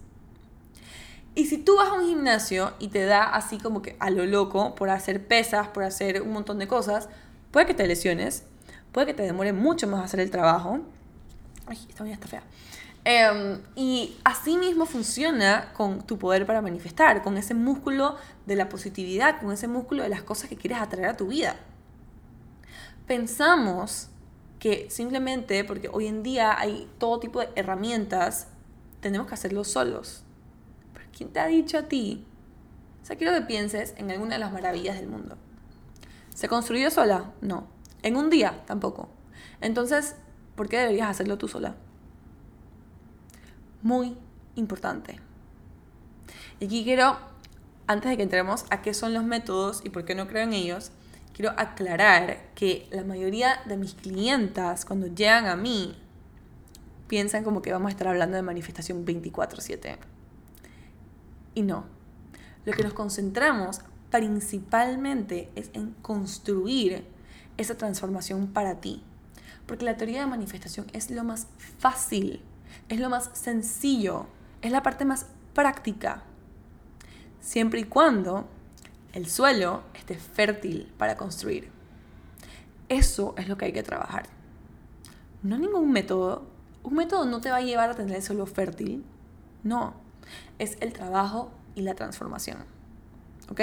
[1.34, 4.26] Y si tú vas a un gimnasio y te da así como que a lo
[4.26, 7.08] loco por hacer pesas, por hacer un montón de cosas,
[7.50, 8.44] puede que te lesiones,
[8.92, 10.80] puede que te demore mucho más hacer el trabajo.
[11.66, 12.42] Ay, esta está fea.
[13.04, 18.68] Em, y así mismo funciona con tu poder para manifestar, con ese músculo de la
[18.68, 21.56] positividad, con ese músculo de las cosas que quieres atraer a tu vida.
[23.06, 24.08] Pensamos
[24.58, 28.48] que simplemente porque hoy en día hay todo tipo de herramientas,
[29.00, 30.22] tenemos que hacerlo solos.
[31.16, 32.26] ¿Quién te ha dicho a ti?
[33.02, 35.36] O sea, quiero que pienses en alguna de las maravillas del mundo.
[36.34, 37.32] ¿Se construyó sola?
[37.40, 37.66] No.
[38.02, 39.08] En un día tampoco.
[39.62, 40.16] Entonces,
[40.54, 41.76] ¿por qué deberías hacerlo tú sola?
[43.82, 44.16] Muy
[44.56, 45.20] importante.
[46.58, 47.18] Y aquí quiero,
[47.86, 50.52] antes de que entremos a qué son los métodos y por qué no creo en
[50.52, 50.92] ellos,
[51.34, 55.96] quiero aclarar que la mayoría de mis clientas, cuando llegan a mí,
[57.08, 59.98] piensan como que vamos a estar hablando de manifestación 24/7.
[61.54, 61.84] Y no.
[62.64, 67.04] Lo que nos concentramos principalmente es en construir
[67.56, 69.02] esa transformación para ti.
[69.66, 71.46] Porque la teoría de manifestación es lo más
[71.78, 72.42] fácil,
[72.90, 74.26] es lo más sencillo,
[74.60, 76.22] es la parte más práctica.
[77.40, 78.46] Siempre y cuando
[79.12, 81.70] el suelo esté fértil para construir.
[82.88, 84.24] Eso es lo que hay que trabajar.
[85.42, 86.42] No ningún método.
[86.82, 89.04] Un método no te va a llevar a tener el suelo fértil.
[89.62, 89.94] No
[90.58, 92.58] es el trabajo y la transformación.
[93.50, 93.60] ¿Ok?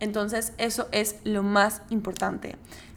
[0.00, 2.56] Entonces eso es lo más importante.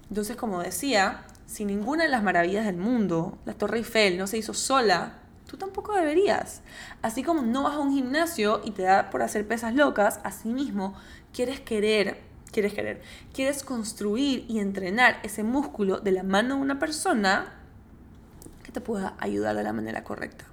[0.09, 4.37] Entonces, como decía, si ninguna de las maravillas del mundo, la Torre Eiffel, no se
[4.37, 6.61] hizo sola, tú tampoco deberías.
[7.01, 10.49] Así como no vas a un gimnasio y te da por hacer pesas locas, así
[10.49, 10.93] mismo
[11.33, 13.01] quieres querer, quieres querer,
[13.33, 17.53] quieres construir y entrenar ese músculo de la mano de una persona
[18.63, 20.45] que te pueda ayudar de la manera correcta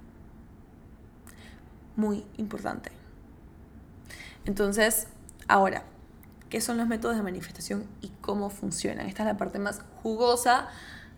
[1.95, 2.91] muy importante.
[4.45, 5.07] Entonces,
[5.47, 5.83] ahora,
[6.49, 9.07] ¿qué son los métodos de manifestación y cómo funcionan?
[9.07, 10.67] Esta es la parte más jugosa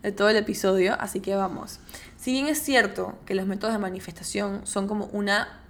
[0.04, 1.80] de todo el episodio, así que vamos.
[2.18, 5.62] Si bien es cierto que los métodos de manifestación son como una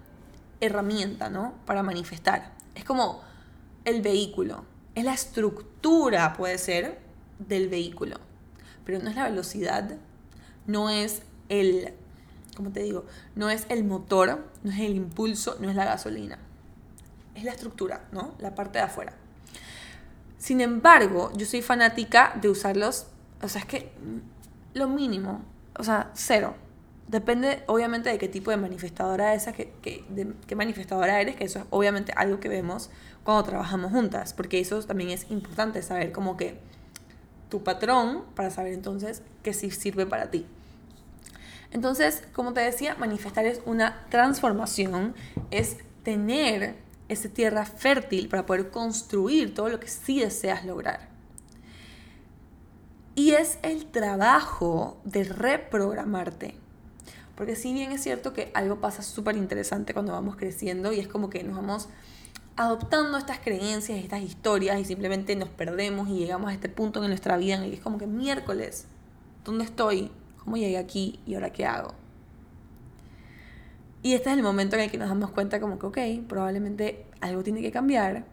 [0.60, 1.54] herramienta, ¿no?
[1.66, 2.54] Para manifestar.
[2.76, 3.22] Es como
[3.86, 7.00] el vehículo, es la estructura, puede ser,
[7.40, 8.18] del vehículo,
[8.84, 9.98] pero no es la velocidad,
[10.66, 11.94] no es el
[12.58, 16.40] como te digo, no es el motor, no es el impulso, no es la gasolina.
[17.36, 18.34] Es la estructura, ¿no?
[18.40, 19.14] La parte de afuera.
[20.40, 23.06] Sin embargo, yo soy fanática de usarlos,
[23.42, 23.92] o sea, es que
[24.74, 25.44] lo mínimo,
[25.78, 26.56] o sea, cero.
[27.08, 29.74] Depende, obviamente, de qué tipo de manifestadora esa, que,
[30.10, 32.90] de qué manifestadora eres, que eso es obviamente algo que vemos
[33.24, 36.60] cuando trabajamos juntas, porque eso también es importante saber como que
[37.50, 40.46] tu patrón para saber entonces qué sí sirve para ti.
[41.72, 45.16] Entonces, como te decía, manifestar es una transformación,
[45.52, 46.76] es tener
[47.10, 51.17] esa tierra fértil para poder construir todo lo que sí deseas lograr.
[53.18, 56.54] Y es el trabajo de reprogramarte.
[57.36, 61.08] Porque si bien es cierto que algo pasa súper interesante cuando vamos creciendo y es
[61.08, 61.90] como que nos vamos
[62.58, 67.10] adoptando estas creencias, estas historias y simplemente nos perdemos y llegamos a este punto en
[67.10, 68.86] nuestra vida en el que es como que miércoles,
[69.44, 70.12] ¿dónde estoy?
[70.44, 71.96] ¿Cómo llegué aquí y ahora qué hago?
[74.04, 77.08] Y este es el momento en el que nos damos cuenta como que, ok, probablemente
[77.20, 78.26] algo tiene que cambiar.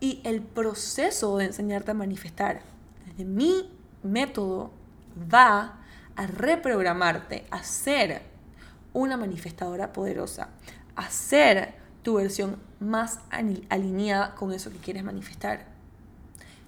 [0.00, 2.71] Y el proceso de enseñarte a manifestar
[3.18, 3.70] mi
[4.02, 4.70] método
[5.32, 5.78] va
[6.16, 8.22] a reprogramarte a ser
[8.92, 10.48] una manifestadora poderosa,
[10.96, 15.66] a ser tu versión más alineada con eso que quieres manifestar.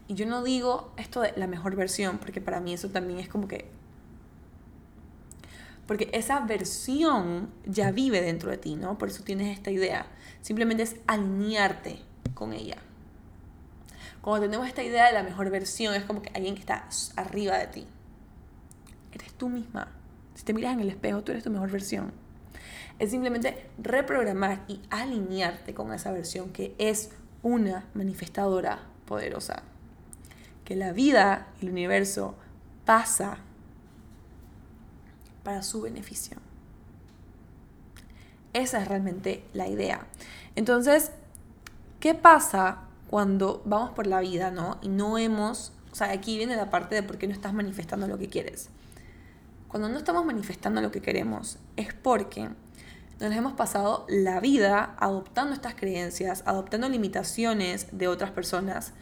[0.07, 3.29] Y yo no digo esto de la mejor versión, porque para mí eso también es
[3.29, 3.71] como que
[5.87, 8.97] Porque esa versión ya vive dentro de ti, ¿no?
[8.97, 10.07] Por eso tienes esta idea.
[10.41, 12.01] Simplemente es alinearte
[12.33, 12.77] con ella.
[14.25, 17.59] Cuando tenemos esta idea de la mejor versión, es como que alguien que está arriba
[17.59, 17.87] de ti.
[19.13, 19.89] Eres tú misma.
[20.35, 22.11] Si te miras en el espejo, tú eres tu mejor versión.
[22.99, 27.11] Es simplemente reprogramar y alinearte con esa versión que es
[27.43, 29.63] una manifestadora poderosa.
[30.65, 32.35] Que la vida el universo
[32.87, 33.37] pasa
[35.43, 36.39] para su beneficio.
[38.55, 40.07] Esa es realmente la idea.
[40.57, 41.11] Entonces,
[42.01, 42.85] ¿qué pasa
[43.15, 44.77] cuando vamos por la vida, ¿no?
[44.83, 48.09] Y no hemos, o sea, aquí viene la parte de por qué no estás manifestando
[48.09, 48.71] lo que quieres.
[49.69, 52.49] Cuando no estamos manifestando lo que queremos es porque
[53.21, 58.95] nos hemos pasado la vida adoptando estas creencias, adoptando limitaciones de otras personas,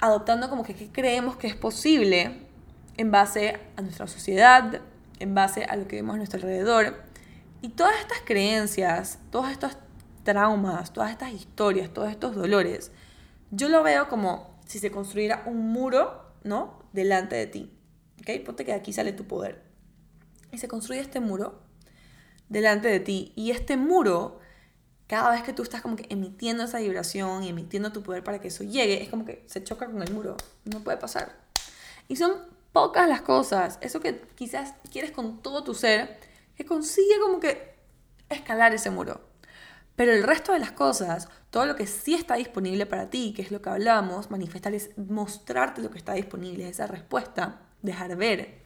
[0.00, 2.40] adoptando como que creemos que es posible
[2.96, 4.80] en base a nuestra sociedad,
[5.20, 7.04] en base a lo que vemos a nuestro alrededor.
[7.60, 9.76] Y todas estas creencias, todos estos
[10.24, 12.92] traumas, todas estas historias, todos estos dolores,
[13.50, 16.82] yo lo veo como si se construyera un muro, ¿no?
[16.92, 17.72] Delante de ti.
[18.20, 18.44] ¿Ok?
[18.44, 19.62] Ponte que aquí sale tu poder.
[20.50, 21.62] Y se construye este muro
[22.48, 23.32] delante de ti.
[23.36, 24.38] Y este muro,
[25.06, 28.40] cada vez que tú estás como que emitiendo esa vibración y emitiendo tu poder para
[28.40, 30.36] que eso llegue, es como que se choca con el muro.
[30.64, 31.36] No puede pasar.
[32.08, 32.32] Y son
[32.72, 36.18] pocas las cosas, eso que quizás quieres con todo tu ser,
[36.56, 37.74] que consigue como que
[38.28, 39.31] escalar ese muro.
[40.02, 43.42] Pero el resto de las cosas, todo lo que sí está disponible para ti, que
[43.42, 48.64] es lo que hablamos, manifestar es mostrarte lo que está disponible, esa respuesta, dejar ver,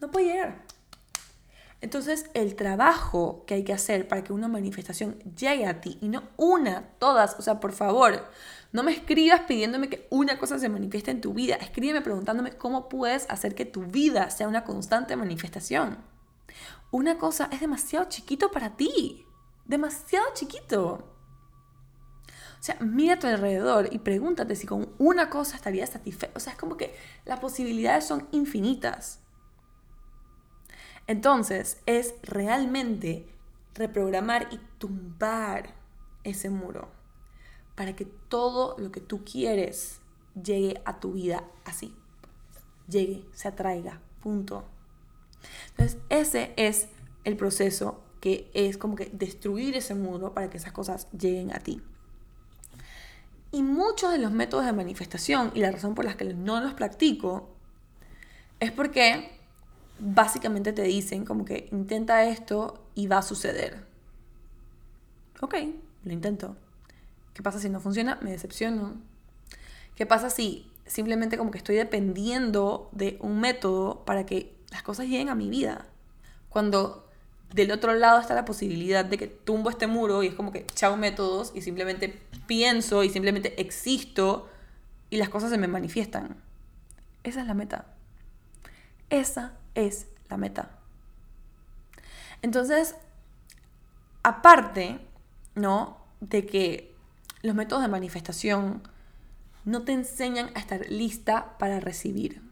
[0.00, 0.62] no puede llegar.
[1.80, 6.08] Entonces, el trabajo que hay que hacer para que una manifestación llegue a ti, y
[6.10, 8.30] no una, todas, o sea, por favor,
[8.70, 12.88] no me escribas pidiéndome que una cosa se manifieste en tu vida, escríbeme preguntándome cómo
[12.88, 15.98] puedes hacer que tu vida sea una constante manifestación.
[16.92, 19.24] Una cosa es demasiado chiquito para ti,
[19.68, 21.04] demasiado chiquito.
[22.58, 26.32] O sea, mira a tu alrededor y pregúntate si con una cosa estarías satisfecho.
[26.34, 29.20] O sea, es como que las posibilidades son infinitas.
[31.06, 33.28] Entonces, es realmente
[33.74, 35.74] reprogramar y tumbar
[36.24, 36.88] ese muro
[37.76, 40.00] para que todo lo que tú quieres
[40.34, 41.94] llegue a tu vida así.
[42.88, 44.64] Llegue, se atraiga, punto.
[45.70, 46.88] Entonces, ese es
[47.24, 51.60] el proceso que es como que destruir ese muro para que esas cosas lleguen a
[51.60, 51.80] ti.
[53.50, 56.74] Y muchos de los métodos de manifestación y la razón por la que no los
[56.74, 57.48] practico
[58.60, 59.30] es porque
[59.98, 63.86] básicamente te dicen como que intenta esto y va a suceder.
[65.40, 65.54] Ok,
[66.04, 66.56] lo intento.
[67.32, 68.18] ¿Qué pasa si no funciona?
[68.20, 68.96] Me decepciono.
[69.94, 75.06] ¿Qué pasa si simplemente como que estoy dependiendo de un método para que las cosas
[75.06, 75.86] lleguen a mi vida?
[76.48, 77.07] Cuando
[77.52, 80.66] del otro lado está la posibilidad de que tumbo este muro y es como que
[80.66, 84.48] chao métodos y simplemente pienso y simplemente existo
[85.10, 86.36] y las cosas se me manifiestan.
[87.24, 87.86] Esa es la meta.
[89.10, 90.78] Esa es la meta.
[92.42, 92.94] Entonces,
[94.22, 95.00] aparte,
[95.54, 95.98] ¿no?
[96.20, 96.94] De que
[97.42, 98.82] los métodos de manifestación
[99.64, 102.42] no te enseñan a estar lista para recibir.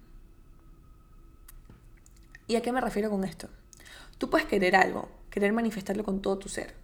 [2.47, 3.49] ¿Y a qué me refiero con esto?
[4.19, 6.75] Tú puedes querer algo, querer manifestarlo con todo tu ser.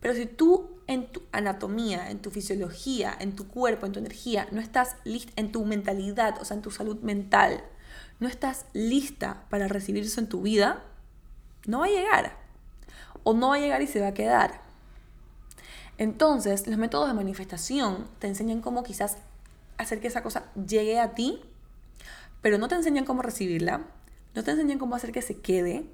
[0.00, 4.46] Pero si tú en tu anatomía, en tu fisiología, en tu cuerpo, en tu energía,
[4.50, 7.64] no estás lista, en tu mentalidad, o sea, en tu salud mental,
[8.20, 10.84] no estás lista para recibir eso en tu vida,
[11.66, 12.36] no va a llegar.
[13.22, 14.60] O no va a llegar y se va a quedar.
[15.96, 19.16] Entonces, los métodos de manifestación te enseñan cómo quizás
[19.78, 21.40] hacer que esa cosa llegue a ti,
[22.42, 23.86] pero no te enseñan cómo recibirla,
[24.34, 25.86] no te enseñan cómo hacer que se quede,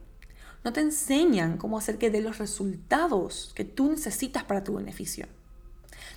[0.65, 5.27] no te enseñan cómo hacer que dé los resultados que tú necesitas para tu beneficio.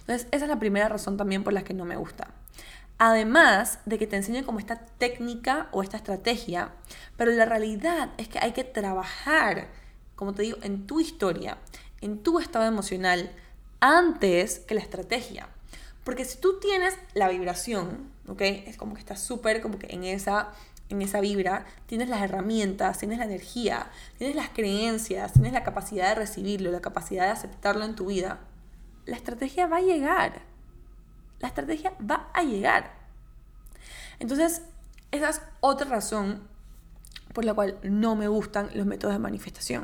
[0.01, 2.27] Entonces, esa es la primera razón también por la que no me gusta.
[2.97, 6.71] Además de que te enseñen como esta técnica o esta estrategia,
[7.17, 9.69] pero la realidad es que hay que trabajar,
[10.15, 11.57] como te digo, en tu historia,
[12.01, 13.31] en tu estado emocional,
[13.79, 15.47] antes que la estrategia.
[16.03, 18.41] Porque si tú tienes la vibración, ¿ok?
[18.41, 20.51] Es como que estás súper como que en esa,
[20.89, 26.09] en esa vibra, tienes las herramientas, tienes la energía, tienes las creencias, tienes la capacidad
[26.09, 28.39] de recibirlo, la capacidad de aceptarlo en tu vida.
[29.05, 30.53] La estrategia va a llegar
[31.43, 32.93] la estrategia va a llegar.
[34.17, 34.61] Entonces,
[35.11, 36.47] esa es otra razón
[37.33, 39.83] por la cual no me gustan los métodos de manifestación.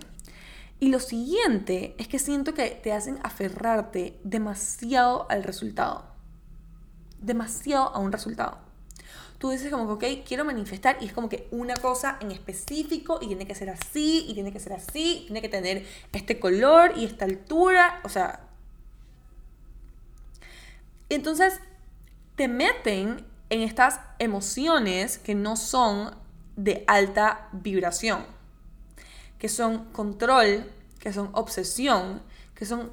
[0.80, 6.06] Y lo siguiente es que siento que te hacen aferrarte demasiado al resultado.
[7.20, 8.60] Demasiado a un resultado.
[9.40, 13.20] Tú dices como que, ok, quiero manifestar y es como que una cosa en específico
[13.22, 16.94] y tiene que ser así y tiene que ser así, tiene que tener este color
[16.96, 18.46] y esta altura, o sea...
[21.08, 21.60] Entonces
[22.36, 26.16] te meten en estas emociones que no son
[26.56, 28.26] de alta vibración,
[29.40, 30.70] que son control,
[31.00, 32.22] que son obsesión,
[32.54, 32.92] que son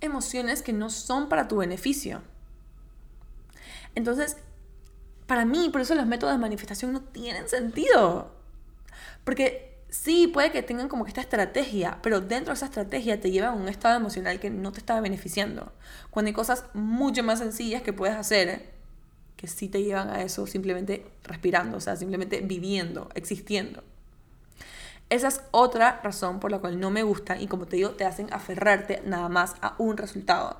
[0.00, 2.22] emociones que no son para tu beneficio.
[3.94, 4.36] Entonces,
[5.30, 8.32] para mí, por eso los métodos de manifestación no tienen sentido.
[9.22, 13.30] Porque sí, puede que tengan como que esta estrategia, pero dentro de esa estrategia te
[13.30, 15.72] llevan a un estado emocional que no te está beneficiando.
[16.10, 18.72] Cuando hay cosas mucho más sencillas que puedes hacer
[19.36, 23.84] que sí te llevan a eso simplemente respirando, o sea, simplemente viviendo, existiendo.
[25.10, 28.04] Esa es otra razón por la cual no me gusta y como te digo, te
[28.04, 30.56] hacen aferrarte nada más a un resultado.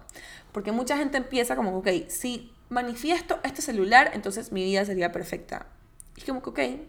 [0.52, 5.66] Porque mucha gente empieza como, ok, si manifiesto este celular, entonces mi vida sería perfecta.
[6.16, 6.80] Y como que, ok,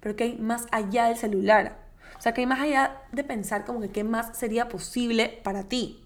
[0.00, 1.86] pero que hay más allá del celular.
[2.18, 5.64] O sea, que hay más allá de pensar como que qué más sería posible para
[5.68, 6.04] ti.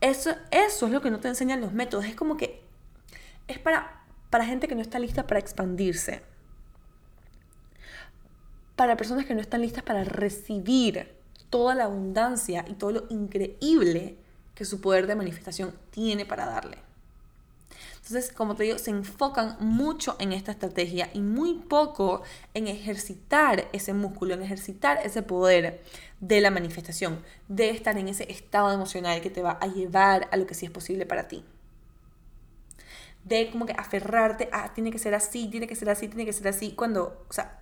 [0.00, 2.06] Eso, eso es lo que no te enseñan los métodos.
[2.06, 2.62] Es como que
[3.46, 3.98] es para
[4.30, 6.22] para gente que no está lista para expandirse,
[8.76, 11.16] para personas que no están listas para recibir
[11.50, 14.18] toda la abundancia y todo lo increíble
[14.54, 16.78] que su poder de manifestación tiene para darle.
[18.08, 22.22] Entonces, como te digo, se enfocan mucho en esta estrategia y muy poco
[22.54, 25.82] en ejercitar ese músculo, en ejercitar ese poder
[26.18, 30.38] de la manifestación, de estar en ese estado emocional que te va a llevar a
[30.38, 31.44] lo que sí es posible para ti
[33.24, 36.32] de como que aferrarte a tiene que ser así, tiene que ser así, tiene que
[36.32, 37.60] ser así, cuando, o sea,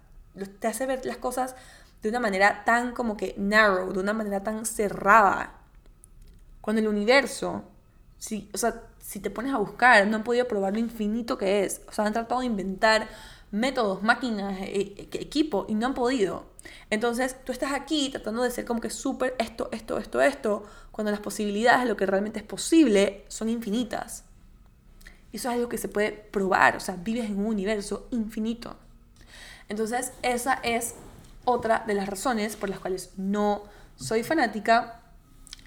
[0.60, 1.56] te hace ver las cosas
[2.02, 5.54] de una manera tan como que narrow, de una manera tan cerrada.
[6.60, 7.64] Cuando el universo,
[8.18, 11.64] si, o sea, si te pones a buscar, no han podido probar lo infinito que
[11.64, 11.80] es.
[11.86, 13.06] O sea, han tratado de inventar
[13.52, 16.46] métodos, máquinas, e, e, equipo y no han podido.
[16.90, 21.12] Entonces, tú estás aquí tratando de ser como que súper esto, esto, esto, esto, cuando
[21.12, 24.24] las posibilidades de lo que realmente es posible son infinitas.
[25.32, 28.76] Eso es algo que se puede probar, o sea, vives en un universo infinito.
[29.68, 30.96] Entonces, esa es
[31.44, 33.62] otra de las razones por las cuales no
[33.94, 35.00] soy fanática,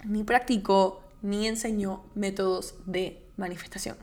[0.03, 3.97] ni practico, ni enseño métodos de manifestación.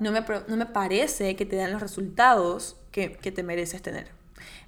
[0.00, 4.10] No me, no me parece que te dan los resultados que, que te mereces tener.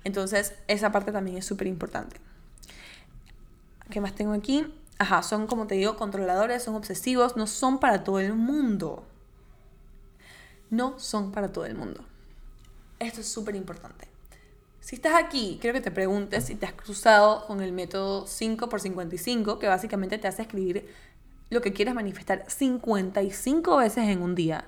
[0.04, 2.16] Entonces, esa parte también es súper importante.
[3.90, 4.66] ¿Qué más tengo aquí?
[4.98, 9.04] Ajá, son como te digo, controladores, son obsesivos, no son para todo el mundo
[10.70, 12.04] no son para todo el mundo.
[12.98, 14.08] Esto es súper importante.
[14.80, 19.58] Si estás aquí, quiero que te preguntes si te has cruzado con el método 5x55,
[19.58, 20.88] que básicamente te hace escribir
[21.50, 24.66] lo que quieres manifestar 55 veces en un día.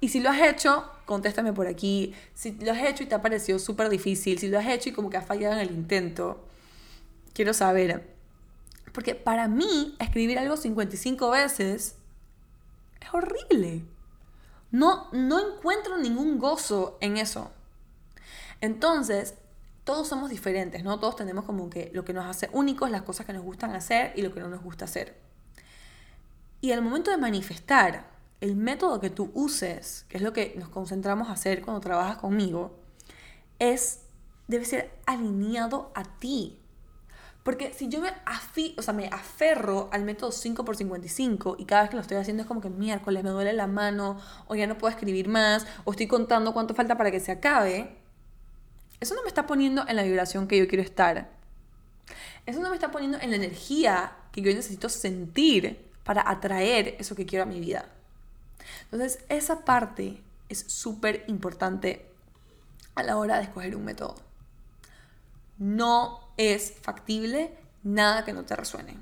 [0.00, 2.14] Y si lo has hecho, contéstame por aquí.
[2.34, 4.92] Si lo has hecho y te ha parecido súper difícil, si lo has hecho y
[4.92, 6.46] como que has fallado en el intento,
[7.32, 8.14] quiero saber.
[8.92, 11.96] Porque para mí, escribir algo 55 veces
[13.00, 13.82] es horrible.
[14.70, 17.50] No, no encuentro ningún gozo en eso.
[18.60, 19.34] Entonces,
[19.84, 20.98] todos somos diferentes, ¿no?
[20.98, 24.12] Todos tenemos como que lo que nos hace únicos, las cosas que nos gustan hacer
[24.16, 25.23] y lo que no nos gusta hacer.
[26.64, 28.06] Y al momento de manifestar,
[28.40, 32.16] el método que tú uses, que es lo que nos concentramos a hacer cuando trabajas
[32.16, 32.74] conmigo,
[33.58, 34.00] es,
[34.48, 36.58] debe ser alineado a ti.
[37.42, 41.90] Porque si yo me, afi, o sea, me aferro al método 5x55 y cada vez
[41.90, 44.78] que lo estoy haciendo es como que miércoles me duele la mano o ya no
[44.78, 47.94] puedo escribir más o estoy contando cuánto falta para que se acabe,
[49.00, 51.30] eso no me está poniendo en la vibración que yo quiero estar.
[52.46, 57.14] Eso no me está poniendo en la energía que yo necesito sentir para atraer eso
[57.14, 57.86] que quiero a mi vida.
[58.84, 62.06] Entonces, esa parte es súper importante
[62.94, 64.16] a la hora de escoger un método.
[65.58, 68.96] No es factible nada que no te resuene.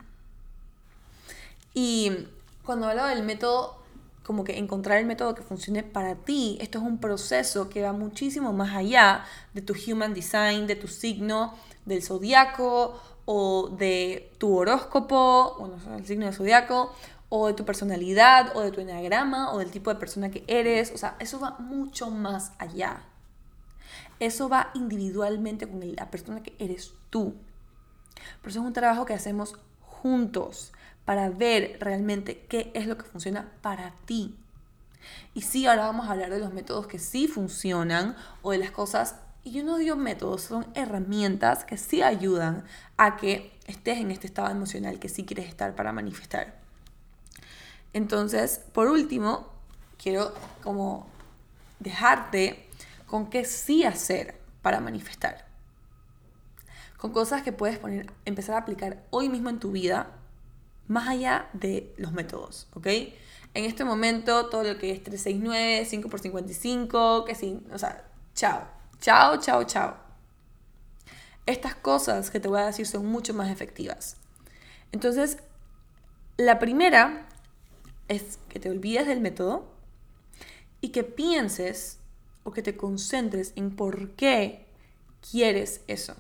[1.75, 2.29] Y
[2.65, 3.83] cuando hablo del método,
[4.23, 7.93] como que encontrar el método que funcione para ti, esto es un proceso que va
[7.93, 11.55] muchísimo más allá de tu human design, de tu signo
[11.87, 16.95] del zodiaco o de tu horóscopo, bueno, el signo del zodiaco,
[17.29, 20.93] o de tu personalidad, o de tu enneagrama, o del tipo de persona que eres.
[20.95, 23.03] O sea, eso va mucho más allá.
[24.21, 27.35] Eso va individualmente con la persona que eres tú.
[28.41, 30.73] Por eso es un trabajo que hacemos juntos
[31.05, 34.37] para ver realmente qué es lo que funciona para ti.
[35.35, 38.71] Y sí, ahora vamos a hablar de los métodos que sí funcionan o de las
[38.71, 42.65] cosas, y yo no digo métodos, son herramientas que sí ayudan
[42.97, 46.61] a que estés en este estado emocional que sí quieres estar para manifestar.
[47.93, 49.49] Entonces, por último,
[50.01, 50.33] quiero
[50.63, 51.07] como
[51.81, 52.67] dejarte
[53.07, 55.45] con qué sí hacer para manifestar.
[56.97, 60.13] Con cosas que puedes poner, empezar a aplicar hoy mismo en tu vida,
[60.87, 62.87] más allá de los métodos, ¿ok?
[63.55, 68.67] En este momento, todo lo que es 369, 5x55, que sí, o sea, chao,
[69.03, 69.97] chao, chao, chao.
[71.45, 74.17] Estas cosas que te voy a decir son mucho más efectivas.
[74.93, 75.39] Entonces,
[76.37, 77.29] la primera
[78.07, 79.69] es que te olvides del método
[80.81, 81.99] y que pienses
[82.45, 84.69] o que te concentres en por qué
[85.31, 86.15] quieres eso.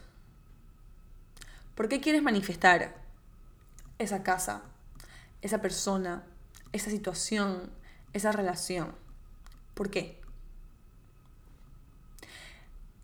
[1.76, 2.96] ¿Por qué quieres manifestar
[3.98, 4.62] esa casa,
[5.40, 6.24] esa persona,
[6.72, 7.70] esa situación,
[8.12, 8.92] esa relación?
[9.74, 10.21] ¿Por qué?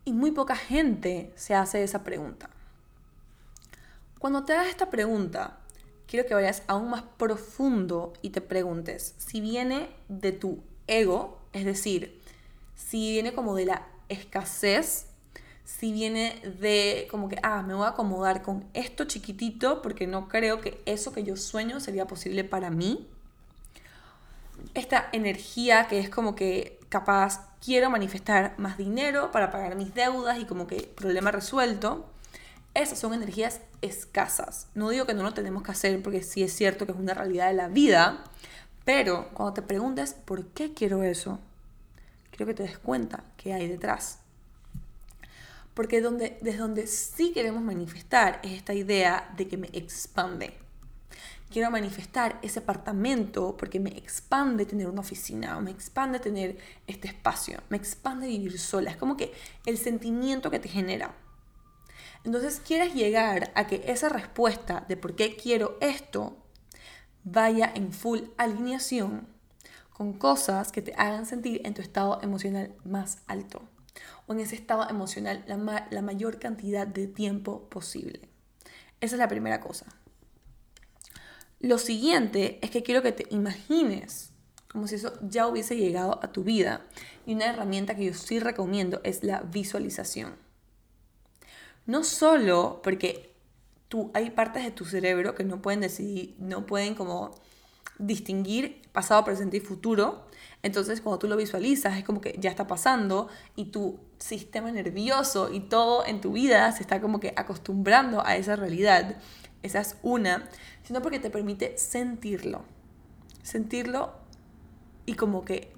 [0.08, 2.48] Y muy poca gente se hace esa pregunta.
[4.18, 5.58] Cuando te hagas esta pregunta,
[6.06, 11.66] quiero que vayas aún más profundo y te preguntes si viene de tu ego, es
[11.66, 12.22] decir,
[12.74, 15.08] si viene como de la escasez,
[15.66, 20.26] si viene de como que, ah, me voy a acomodar con esto chiquitito porque no
[20.26, 23.06] creo que eso que yo sueño sería posible para mí.
[24.72, 30.38] Esta energía que es como que capaz quiero manifestar más dinero para pagar mis deudas
[30.38, 32.06] y como que problema resuelto.
[32.74, 34.68] Esas son energías escasas.
[34.74, 37.14] No digo que no lo tenemos que hacer porque sí es cierto que es una
[37.14, 38.24] realidad de la vida,
[38.84, 41.38] pero cuando te preguntes por qué quiero eso,
[42.30, 44.20] quiero que te des cuenta que hay detrás.
[45.74, 50.54] Porque donde, desde donde sí queremos manifestar es esta idea de que me expande.
[51.50, 57.62] Quiero manifestar ese apartamento porque me expande tener una oficina, me expande tener este espacio,
[57.70, 58.90] me expande vivir sola.
[58.90, 59.32] Es como que
[59.64, 61.14] el sentimiento que te genera.
[62.24, 66.36] Entonces quieres llegar a que esa respuesta de por qué quiero esto
[67.24, 69.26] vaya en full alineación
[69.90, 73.62] con cosas que te hagan sentir en tu estado emocional más alto
[74.26, 78.20] o en ese estado emocional la, la mayor cantidad de tiempo posible.
[79.00, 79.86] Esa es la primera cosa.
[81.60, 84.32] Lo siguiente es que quiero que te imagines
[84.70, 86.82] como si eso ya hubiese llegado a tu vida.
[87.26, 90.36] Y una herramienta que yo sí recomiendo es la visualización.
[91.86, 93.34] No solo porque
[93.88, 97.34] tú, hay partes de tu cerebro que no pueden decidir, no pueden como
[97.98, 100.26] distinguir pasado, presente y futuro.
[100.62, 105.52] Entonces, cuando tú lo visualizas, es como que ya está pasando y tu sistema nervioso
[105.52, 109.16] y todo en tu vida se está como que acostumbrando a esa realidad.
[109.62, 110.48] Esa es una,
[110.82, 112.64] sino porque te permite sentirlo.
[113.42, 114.12] Sentirlo
[115.06, 115.72] y como que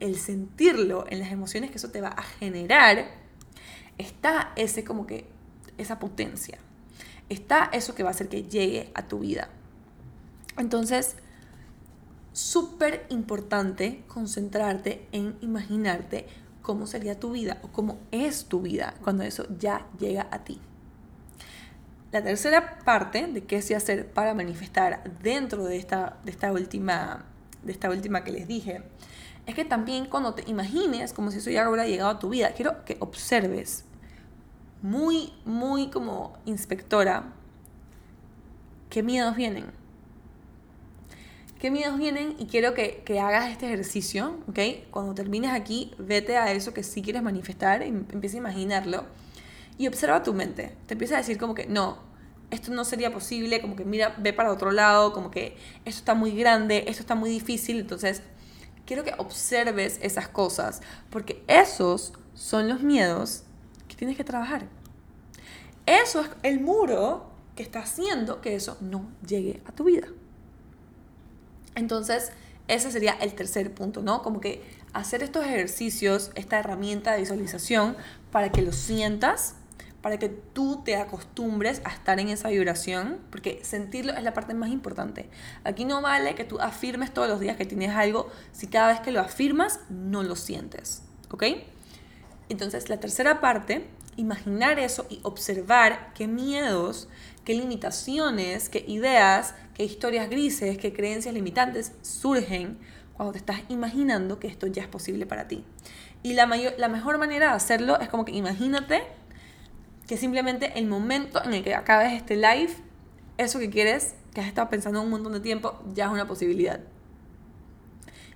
[0.00, 3.06] el sentirlo en las emociones que eso te va a generar,
[3.98, 5.26] está ese como que
[5.78, 6.58] esa potencia.
[7.28, 9.48] Está eso que va a hacer que llegue a tu vida.
[10.58, 11.16] Entonces,
[12.32, 16.26] súper importante concentrarte en imaginarte
[16.62, 20.60] cómo sería tu vida o cómo es tu vida cuando eso ya llega a ti.
[22.14, 27.24] La tercera parte de qué se hacer para manifestar dentro de esta, de esta, última,
[27.64, 28.82] de esta última que les dije
[29.46, 32.52] es que también cuando te imagines como si eso ya hubiera llegado a tu vida,
[32.52, 33.84] quiero que observes
[34.80, 37.32] muy, muy como inspectora,
[38.90, 39.64] ¿qué miedos vienen?
[41.58, 42.36] ¿Qué miedos vienen?
[42.38, 44.60] Y quiero que, hagas este ejercicio, ¿ok?
[44.92, 49.04] Cuando termines aquí, vete a eso que sí quieres manifestar, y empieza a imaginarlo
[49.78, 50.76] y observa tu mente.
[50.86, 51.98] Te empieza a decir como que no,
[52.50, 56.14] esto no sería posible, como que mira, ve para otro lado, como que esto está
[56.14, 58.22] muy grande, esto está muy difícil, entonces
[58.86, 63.44] quiero que observes esas cosas, porque esos son los miedos
[64.04, 64.66] tienes que trabajar.
[65.86, 70.08] Eso es el muro que está haciendo que eso no llegue a tu vida.
[71.74, 72.32] Entonces,
[72.68, 74.22] ese sería el tercer punto, ¿no?
[74.22, 74.62] Como que
[74.92, 77.96] hacer estos ejercicios, esta herramienta de visualización,
[78.30, 79.56] para que lo sientas,
[80.04, 84.52] para que tú te acostumbres a estar en esa vibración, porque sentirlo es la parte
[84.52, 85.30] más importante.
[85.64, 89.00] Aquí no vale que tú afirmes todos los días que tienes algo si cada vez
[89.00, 91.44] que lo afirmas no lo sientes, ¿ok?
[92.50, 93.86] Entonces, la tercera parte,
[94.16, 97.08] imaginar eso y observar qué miedos,
[97.46, 102.78] qué limitaciones, qué ideas, qué historias grises, qué creencias limitantes surgen
[103.14, 105.64] cuando te estás imaginando que esto ya es posible para ti.
[106.22, 109.02] Y la, mayor, la mejor manera de hacerlo es como que imagínate
[110.06, 112.74] que simplemente el momento en el que acabes este live,
[113.38, 116.80] eso que quieres, que has estado pensando un montón de tiempo, ya es una posibilidad.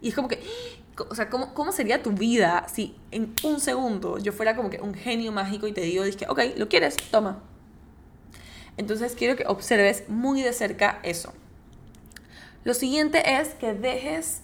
[0.00, 0.42] Y es como que,
[1.10, 4.80] o sea, ¿cómo, ¿cómo, sería tu vida si en un segundo yo fuera como que
[4.80, 6.96] un genio mágico y te digo, dije, ok, ¿lo quieres?
[7.10, 7.42] Toma.
[8.76, 11.32] Entonces quiero que observes muy de cerca eso.
[12.64, 14.42] Lo siguiente es que dejes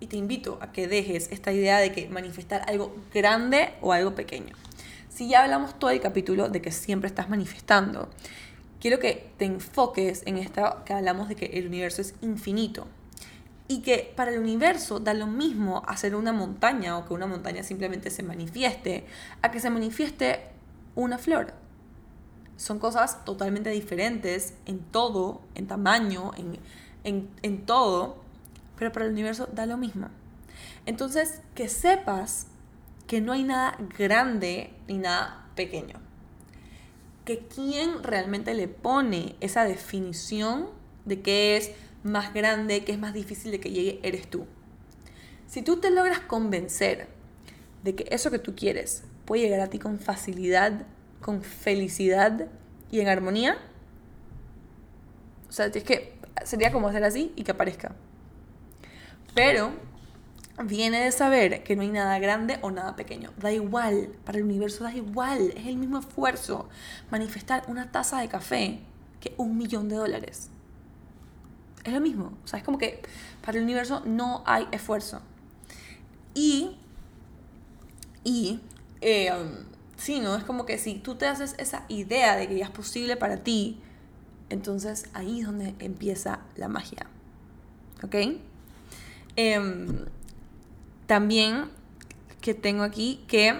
[0.00, 4.14] y te invito a que dejes esta idea de que manifestar algo grande o algo
[4.14, 4.54] pequeño.
[5.14, 8.08] Si ya hablamos todo el capítulo de que siempre estás manifestando,
[8.80, 12.88] quiero que te enfoques en esto que hablamos de que el universo es infinito.
[13.68, 17.62] Y que para el universo da lo mismo hacer una montaña o que una montaña
[17.62, 19.06] simplemente se manifieste,
[19.40, 20.48] a que se manifieste
[20.96, 21.54] una flor.
[22.56, 26.58] Son cosas totalmente diferentes en todo, en tamaño, en,
[27.04, 28.16] en, en todo,
[28.76, 30.08] pero para el universo da lo mismo.
[30.86, 32.48] Entonces, que sepas
[33.06, 36.00] que no hay nada grande ni nada pequeño.
[37.24, 40.68] Que quien realmente le pone esa definición
[41.04, 44.46] de qué es más grande, qué es más difícil de que llegue, eres tú.
[45.46, 47.08] Si tú te logras convencer
[47.82, 50.86] de que eso que tú quieres puede llegar a ti con facilidad,
[51.20, 52.48] con felicidad
[52.90, 53.58] y en armonía,
[55.48, 57.94] o sea, es que sería como hacer así y que aparezca.
[59.34, 59.72] Pero
[60.62, 63.32] viene de saber que no hay nada grande o nada pequeño.
[63.38, 66.68] Da igual, para el universo da igual, es el mismo esfuerzo
[67.10, 68.80] manifestar una taza de café
[69.20, 70.50] que un millón de dólares.
[71.84, 73.02] Es lo mismo, o sea, es como que
[73.44, 75.20] para el universo no hay esfuerzo.
[76.34, 76.76] Y,
[78.22, 78.60] y,
[79.00, 79.32] eh,
[79.96, 80.36] sí, ¿no?
[80.36, 83.38] Es como que si tú te haces esa idea de que ya es posible para
[83.38, 83.80] ti,
[84.50, 87.06] entonces ahí es donde empieza la magia.
[88.02, 88.14] ¿Ok?
[89.36, 90.06] Em,
[91.06, 91.70] también
[92.40, 93.58] que tengo aquí que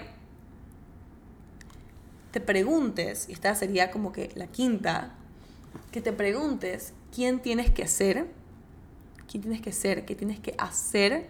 [2.31, 5.13] te preguntes, y esta sería como que la quinta,
[5.91, 8.27] que te preguntes quién tienes que ser,
[9.29, 11.29] quién tienes que ser, qué tienes que hacer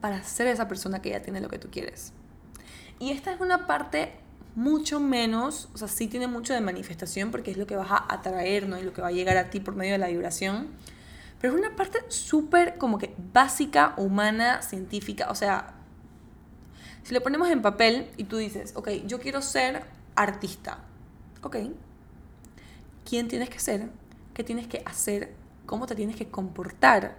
[0.00, 2.12] para ser esa persona que ya tiene lo que tú quieres.
[2.98, 4.12] Y esta es una parte
[4.54, 8.06] mucho menos, o sea, sí tiene mucho de manifestación porque es lo que vas a
[8.08, 8.78] atraer, ¿no?
[8.78, 10.68] Y lo que va a llegar a ti por medio de la vibración
[11.40, 15.28] pero es una parte súper como que básica, humana, científica.
[15.30, 15.74] O sea,
[17.02, 19.84] si lo ponemos en papel y tú dices, ok, yo quiero ser
[20.16, 20.78] artista.
[21.42, 21.56] Ok.
[23.08, 23.90] ¿Quién tienes que ser?
[24.34, 25.34] ¿Qué tienes que hacer?
[25.66, 27.16] ¿Cómo te tienes que comportar?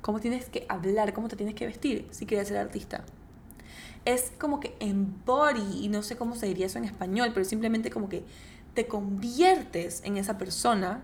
[0.00, 1.12] ¿Cómo tienes que hablar?
[1.12, 3.04] ¿Cómo te tienes que vestir si quieres ser artista?
[4.04, 7.90] Es como que embody, y no sé cómo se diría eso en español, pero simplemente
[7.90, 8.24] como que
[8.74, 11.02] te conviertes en esa persona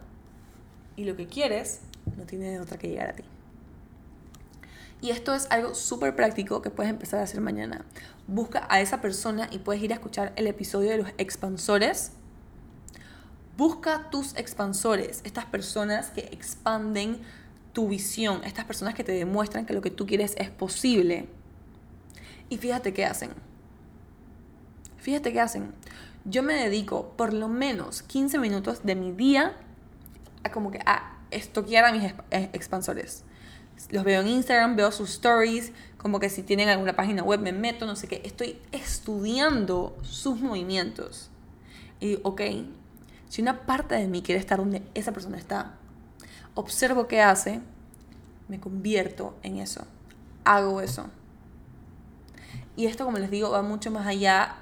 [0.96, 1.82] y lo que quieres
[2.16, 3.24] no tiene otra que llegar a ti.
[5.00, 7.84] Y esto es algo súper práctico que puedes empezar a hacer mañana.
[8.26, 12.12] Busca a esa persona y puedes ir a escuchar el episodio de los expansores.
[13.56, 17.20] Busca tus expansores, estas personas que expanden
[17.72, 21.28] tu visión, estas personas que te demuestran que lo que tú quieres es posible.
[22.48, 23.30] Y fíjate qué hacen.
[24.96, 25.72] Fíjate qué hacen.
[26.24, 29.56] Yo me dedico por lo menos 15 minutos de mi día
[30.42, 33.24] a como que a estoquear a mis eh, expansores.
[33.90, 37.52] Los veo en Instagram, veo sus stories, como que si tienen alguna página web me
[37.52, 38.22] meto, no sé qué.
[38.24, 41.30] Estoy estudiando sus movimientos.
[42.00, 42.42] Y ok,
[43.28, 45.74] si una parte de mí quiere estar donde esa persona está,
[46.54, 47.60] observo qué hace,
[48.48, 49.86] me convierto en eso.
[50.44, 51.06] Hago eso.
[52.76, 54.56] Y esto, como les digo, va mucho más allá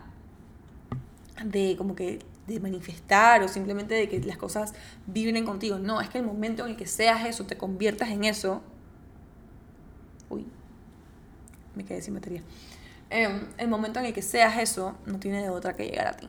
[1.45, 4.75] de como que de manifestar o simplemente de que las cosas
[5.07, 5.79] vibren contigo.
[5.79, 8.63] No, es que el momento en el que seas eso, te conviertas en eso.
[10.29, 10.47] Uy,
[11.75, 12.43] me quedé sin batería.
[13.11, 16.13] Em, el momento en el que seas eso, no tiene de otra que llegar a
[16.13, 16.29] ti.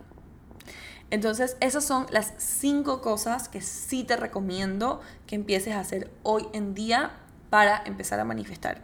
[1.09, 6.47] Entonces, esas son las cinco cosas que sí te recomiendo que empieces a hacer hoy
[6.53, 7.11] en día
[7.49, 8.81] para empezar a manifestar.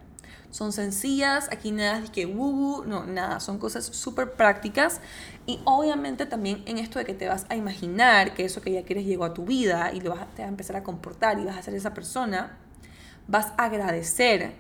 [0.50, 5.02] Son sencillas, aquí nada de que woo, no, nada, son cosas súper prácticas
[5.46, 8.84] y obviamente también en esto de que te vas a imaginar que eso que ya
[8.84, 11.40] quieres llegó a tu vida y lo vas a, te vas a empezar a comportar
[11.40, 12.58] y vas a ser esa persona,
[13.28, 14.54] vas a agradecer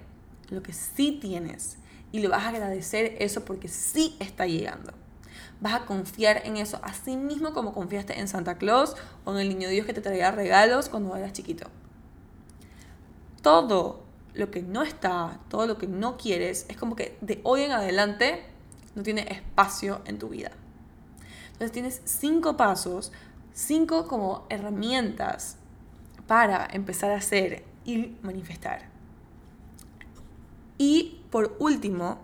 [0.49, 1.77] lo que sí tienes
[2.11, 4.93] y le vas a agradecer eso porque sí está llegando.
[5.61, 9.49] Vas a confiar en eso, así mismo como confiaste en Santa Claus o en el
[9.49, 11.67] niño Dios que te traía regalos cuando eras chiquito.
[13.41, 14.03] Todo
[14.33, 17.71] lo que no está, todo lo que no quieres, es como que de hoy en
[17.71, 18.43] adelante
[18.95, 20.51] no tiene espacio en tu vida.
[21.53, 23.11] Entonces tienes cinco pasos,
[23.53, 25.57] cinco como herramientas
[26.27, 28.89] para empezar a hacer y manifestar.
[30.77, 32.19] Y por último,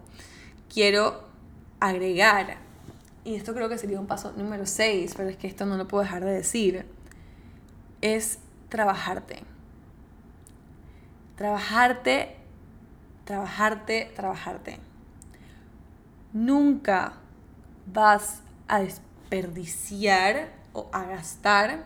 [0.73, 1.23] quiero
[1.80, 2.57] agregar,
[3.23, 5.88] y esto creo que sería un paso número 6, pero es que esto no lo
[5.88, 6.86] puedo dejar de decir,
[8.01, 9.43] es trabajarte
[11.39, 12.36] trabajarte,
[13.23, 14.77] trabajarte, trabajarte.
[16.34, 17.13] Nunca
[17.86, 18.82] vas a
[19.30, 21.86] desperdiciar o a gastar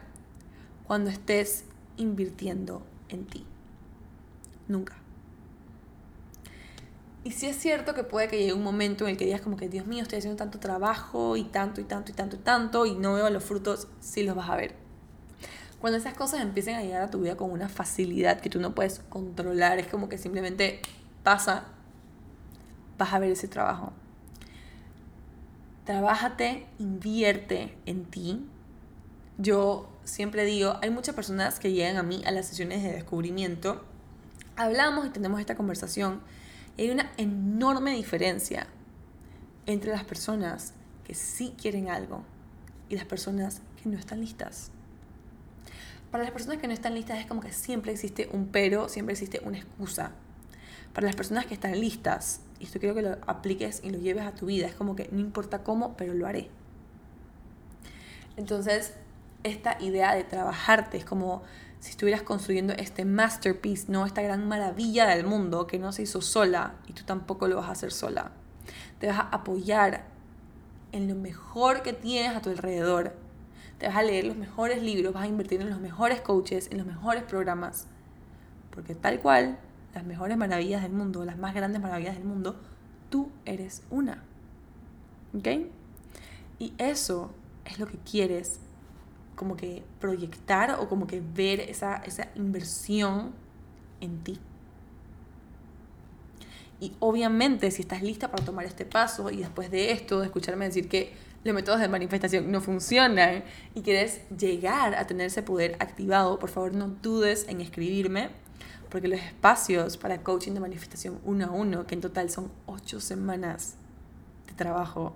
[0.88, 1.66] cuando estés
[1.98, 3.46] invirtiendo en ti.
[4.68, 4.96] Nunca.
[7.24, 9.56] Y sí es cierto que puede que llegue un momento en el que digas como
[9.56, 12.86] que, Dios mío, estoy haciendo tanto trabajo y tanto y tanto y tanto y tanto
[12.86, 14.76] y no veo los frutos, sí los vas a ver.
[15.80, 18.76] Cuando esas cosas empiecen a llegar a tu vida con una facilidad que tú no
[18.76, 20.82] puedes controlar, es como que simplemente
[21.24, 21.66] pasa,
[22.98, 23.94] vas a ver ese trabajo.
[25.86, 28.46] Trabájate, invierte en ti.
[29.38, 33.84] Yo siempre digo, hay muchas personas que llegan a mí a las sesiones de descubrimiento,
[34.56, 36.22] hablamos y tenemos esta conversación
[36.78, 38.68] hay una enorme diferencia
[39.66, 40.74] entre las personas
[41.04, 42.24] que sí quieren algo
[42.90, 44.72] y las personas que no están listas.
[46.12, 49.14] Para las personas que no están listas es como que siempre existe un pero, siempre
[49.14, 50.12] existe una excusa.
[50.94, 54.26] Para las personas que están listas, y esto quiero que lo apliques y lo lleves
[54.26, 56.48] a tu vida, es como que no importa cómo, pero lo haré.
[58.38, 58.94] Entonces,
[59.44, 61.44] esta idea de trabajarte es como
[61.82, 64.06] si estuvieras construyendo este masterpiece, ¿no?
[64.06, 67.68] Esta gran maravilla del mundo que no se hizo sola y tú tampoco lo vas
[67.68, 68.32] a hacer sola.
[69.00, 70.06] Te vas a apoyar
[70.94, 73.14] en lo mejor que tienes a tu alrededor.
[73.78, 76.78] Te vas a leer los mejores libros, vas a invertir en los mejores coaches, en
[76.78, 77.88] los mejores programas.
[78.72, 79.60] Porque tal cual,
[79.94, 82.60] las mejores maravillas del mundo, las más grandes maravillas del mundo,
[83.10, 84.24] tú eres una.
[85.38, 85.48] ¿Ok?
[86.60, 87.32] Y eso
[87.66, 88.60] es lo que quieres
[89.36, 93.34] como que proyectar o como que ver esa, esa inversión
[94.02, 94.40] en ti.
[96.80, 100.66] Y obviamente si estás lista para tomar este paso y después de esto, de escucharme
[100.66, 101.14] decir que
[101.44, 106.50] los métodos de manifestación no funcionan y quieres llegar a tener ese poder activado, por
[106.50, 108.30] favor no dudes en escribirme,
[108.94, 113.00] porque los espacios para coaching de manifestación uno a uno, que en total son ocho
[113.00, 113.74] semanas
[114.46, 115.16] de trabajo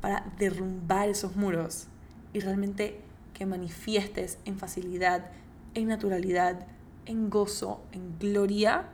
[0.00, 1.88] para derrumbar esos muros
[2.32, 3.02] y realmente
[3.34, 5.30] que manifiestes en facilidad,
[5.74, 6.66] en naturalidad,
[7.04, 8.86] en gozo, en gloria,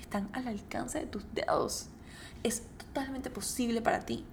[0.00, 1.90] están al alcance de tus dedos.
[2.42, 4.24] Es totalmente posible para ti.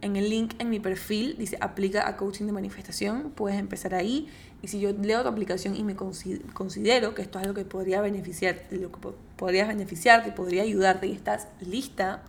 [0.00, 4.30] En el link en mi perfil dice aplica a coaching de manifestación, puedes empezar ahí
[4.60, 8.00] y si yo leo tu aplicación y me considero que esto es algo que podría
[8.00, 8.98] beneficiar, lo que
[9.36, 12.22] podrías beneficiarte, podría ayudarte y estás lista,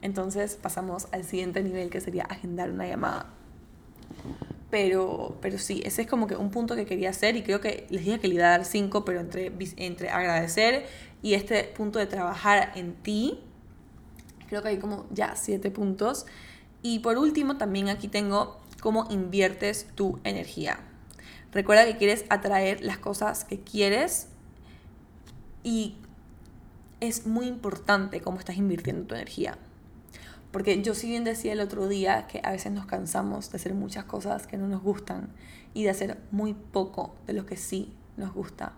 [0.00, 3.26] entonces pasamos al siguiente nivel que sería agendar una llamada.
[4.70, 7.86] Pero, pero sí, ese es como que un punto que quería hacer y creo que
[7.90, 10.86] les dije que le iba a dar cinco, pero entre, entre agradecer
[11.22, 13.40] y este punto de trabajar en ti,
[14.48, 16.26] creo que hay como ya siete puntos.
[16.82, 20.78] Y por último, también aquí tengo cómo inviertes tu energía.
[21.52, 24.28] Recuerda que quieres atraer las cosas que quieres
[25.62, 25.96] y
[27.00, 29.56] es muy importante cómo estás invirtiendo tu energía.
[30.50, 33.74] Porque yo si bien decía el otro día que a veces nos cansamos de hacer
[33.74, 35.28] muchas cosas que no nos gustan
[35.74, 38.72] y de hacer muy poco de lo que sí nos gusta.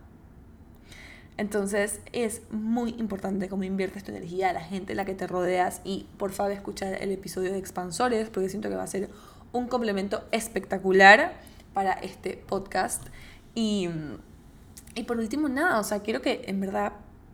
[1.37, 5.81] Entonces es muy importante cómo inviertes tu energía, la gente en la que te rodeas
[5.85, 9.09] y por favor escuchar el episodio de Expansores porque siento que va a ser
[9.53, 11.41] un complemento espectacular
[11.73, 13.05] para este podcast.
[13.55, 13.89] Y,
[14.95, 16.93] y por último, nada, o sea, quiero que en verdad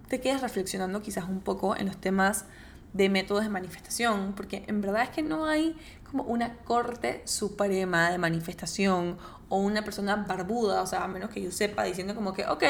[0.08, 2.44] te quedes reflexionando quizás un poco en los temas
[2.92, 5.76] de métodos de manifestación, porque en verdad es que no hay
[6.10, 9.18] como una corte suprema de manifestación
[9.48, 12.64] o una persona barbuda, o sea, a menos que yo sepa, diciendo como que, ok,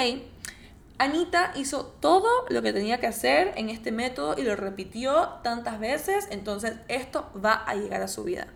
[0.99, 5.79] Anita hizo todo lo que tenía que hacer en este método y lo repitió tantas
[5.79, 8.49] veces, entonces esto va a llegar a su vida.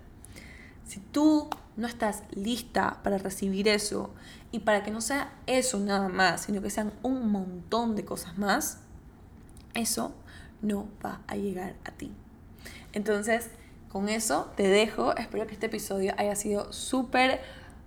[0.90, 4.10] Si tú no estás lista para recibir eso
[4.50, 8.36] y para que no sea eso nada más, sino que sean un montón de cosas
[8.38, 8.78] más,
[9.72, 10.12] eso
[10.62, 12.10] no va a llegar a ti.
[12.92, 13.50] Entonces,
[13.88, 15.14] con eso te dejo.
[15.16, 17.40] Espero que este episodio haya sido súper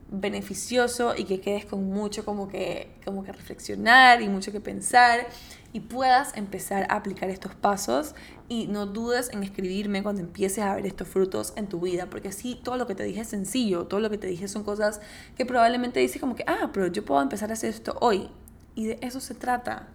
[0.10, 5.28] beneficioso y que quedes con mucho como que, como que reflexionar y mucho que pensar
[5.74, 8.16] y puedas empezar a aplicar estos pasos
[8.50, 12.32] y no dudes en escribirme cuando empieces a ver estos frutos en tu vida, porque
[12.32, 15.02] sí, todo lo que te dije es sencillo, todo lo que te dije son cosas
[15.36, 18.30] que probablemente dices como que, ah, pero yo puedo empezar a hacer esto hoy.
[18.76, 19.88] Y de eso se trata.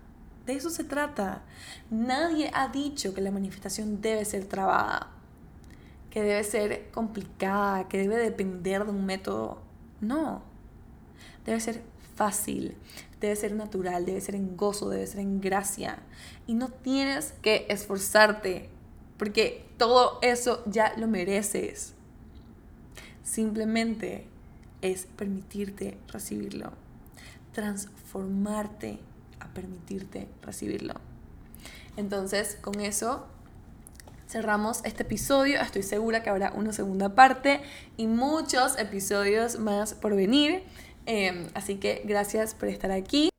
[0.47, 1.43] De eso se trata.
[1.91, 5.09] Nadie ha dicho que la manifestación debe ser trabada,
[6.11, 9.59] que debe ser complicada, que debe depender de un método.
[10.01, 10.43] No.
[11.45, 11.83] Debe ser
[12.15, 12.77] fácil,
[13.21, 15.99] debe ser natural, debe ser en gozo, debe ser en gracia.
[16.49, 18.69] Y no tienes que esforzarte,
[19.19, 21.95] porque todo eso ya lo mereces.
[23.23, 24.27] Simplemente
[24.83, 26.73] es permitirte recibirlo,
[27.53, 28.99] transformarte
[29.39, 30.95] a permitirte recibirlo.
[31.97, 33.27] Entonces, con eso
[34.29, 35.61] cerramos este episodio.
[35.61, 37.61] Estoy segura que habrá una segunda parte
[37.97, 40.63] y muchos episodios más por venir.
[41.07, 43.31] Em, así que gracias por estar aquí.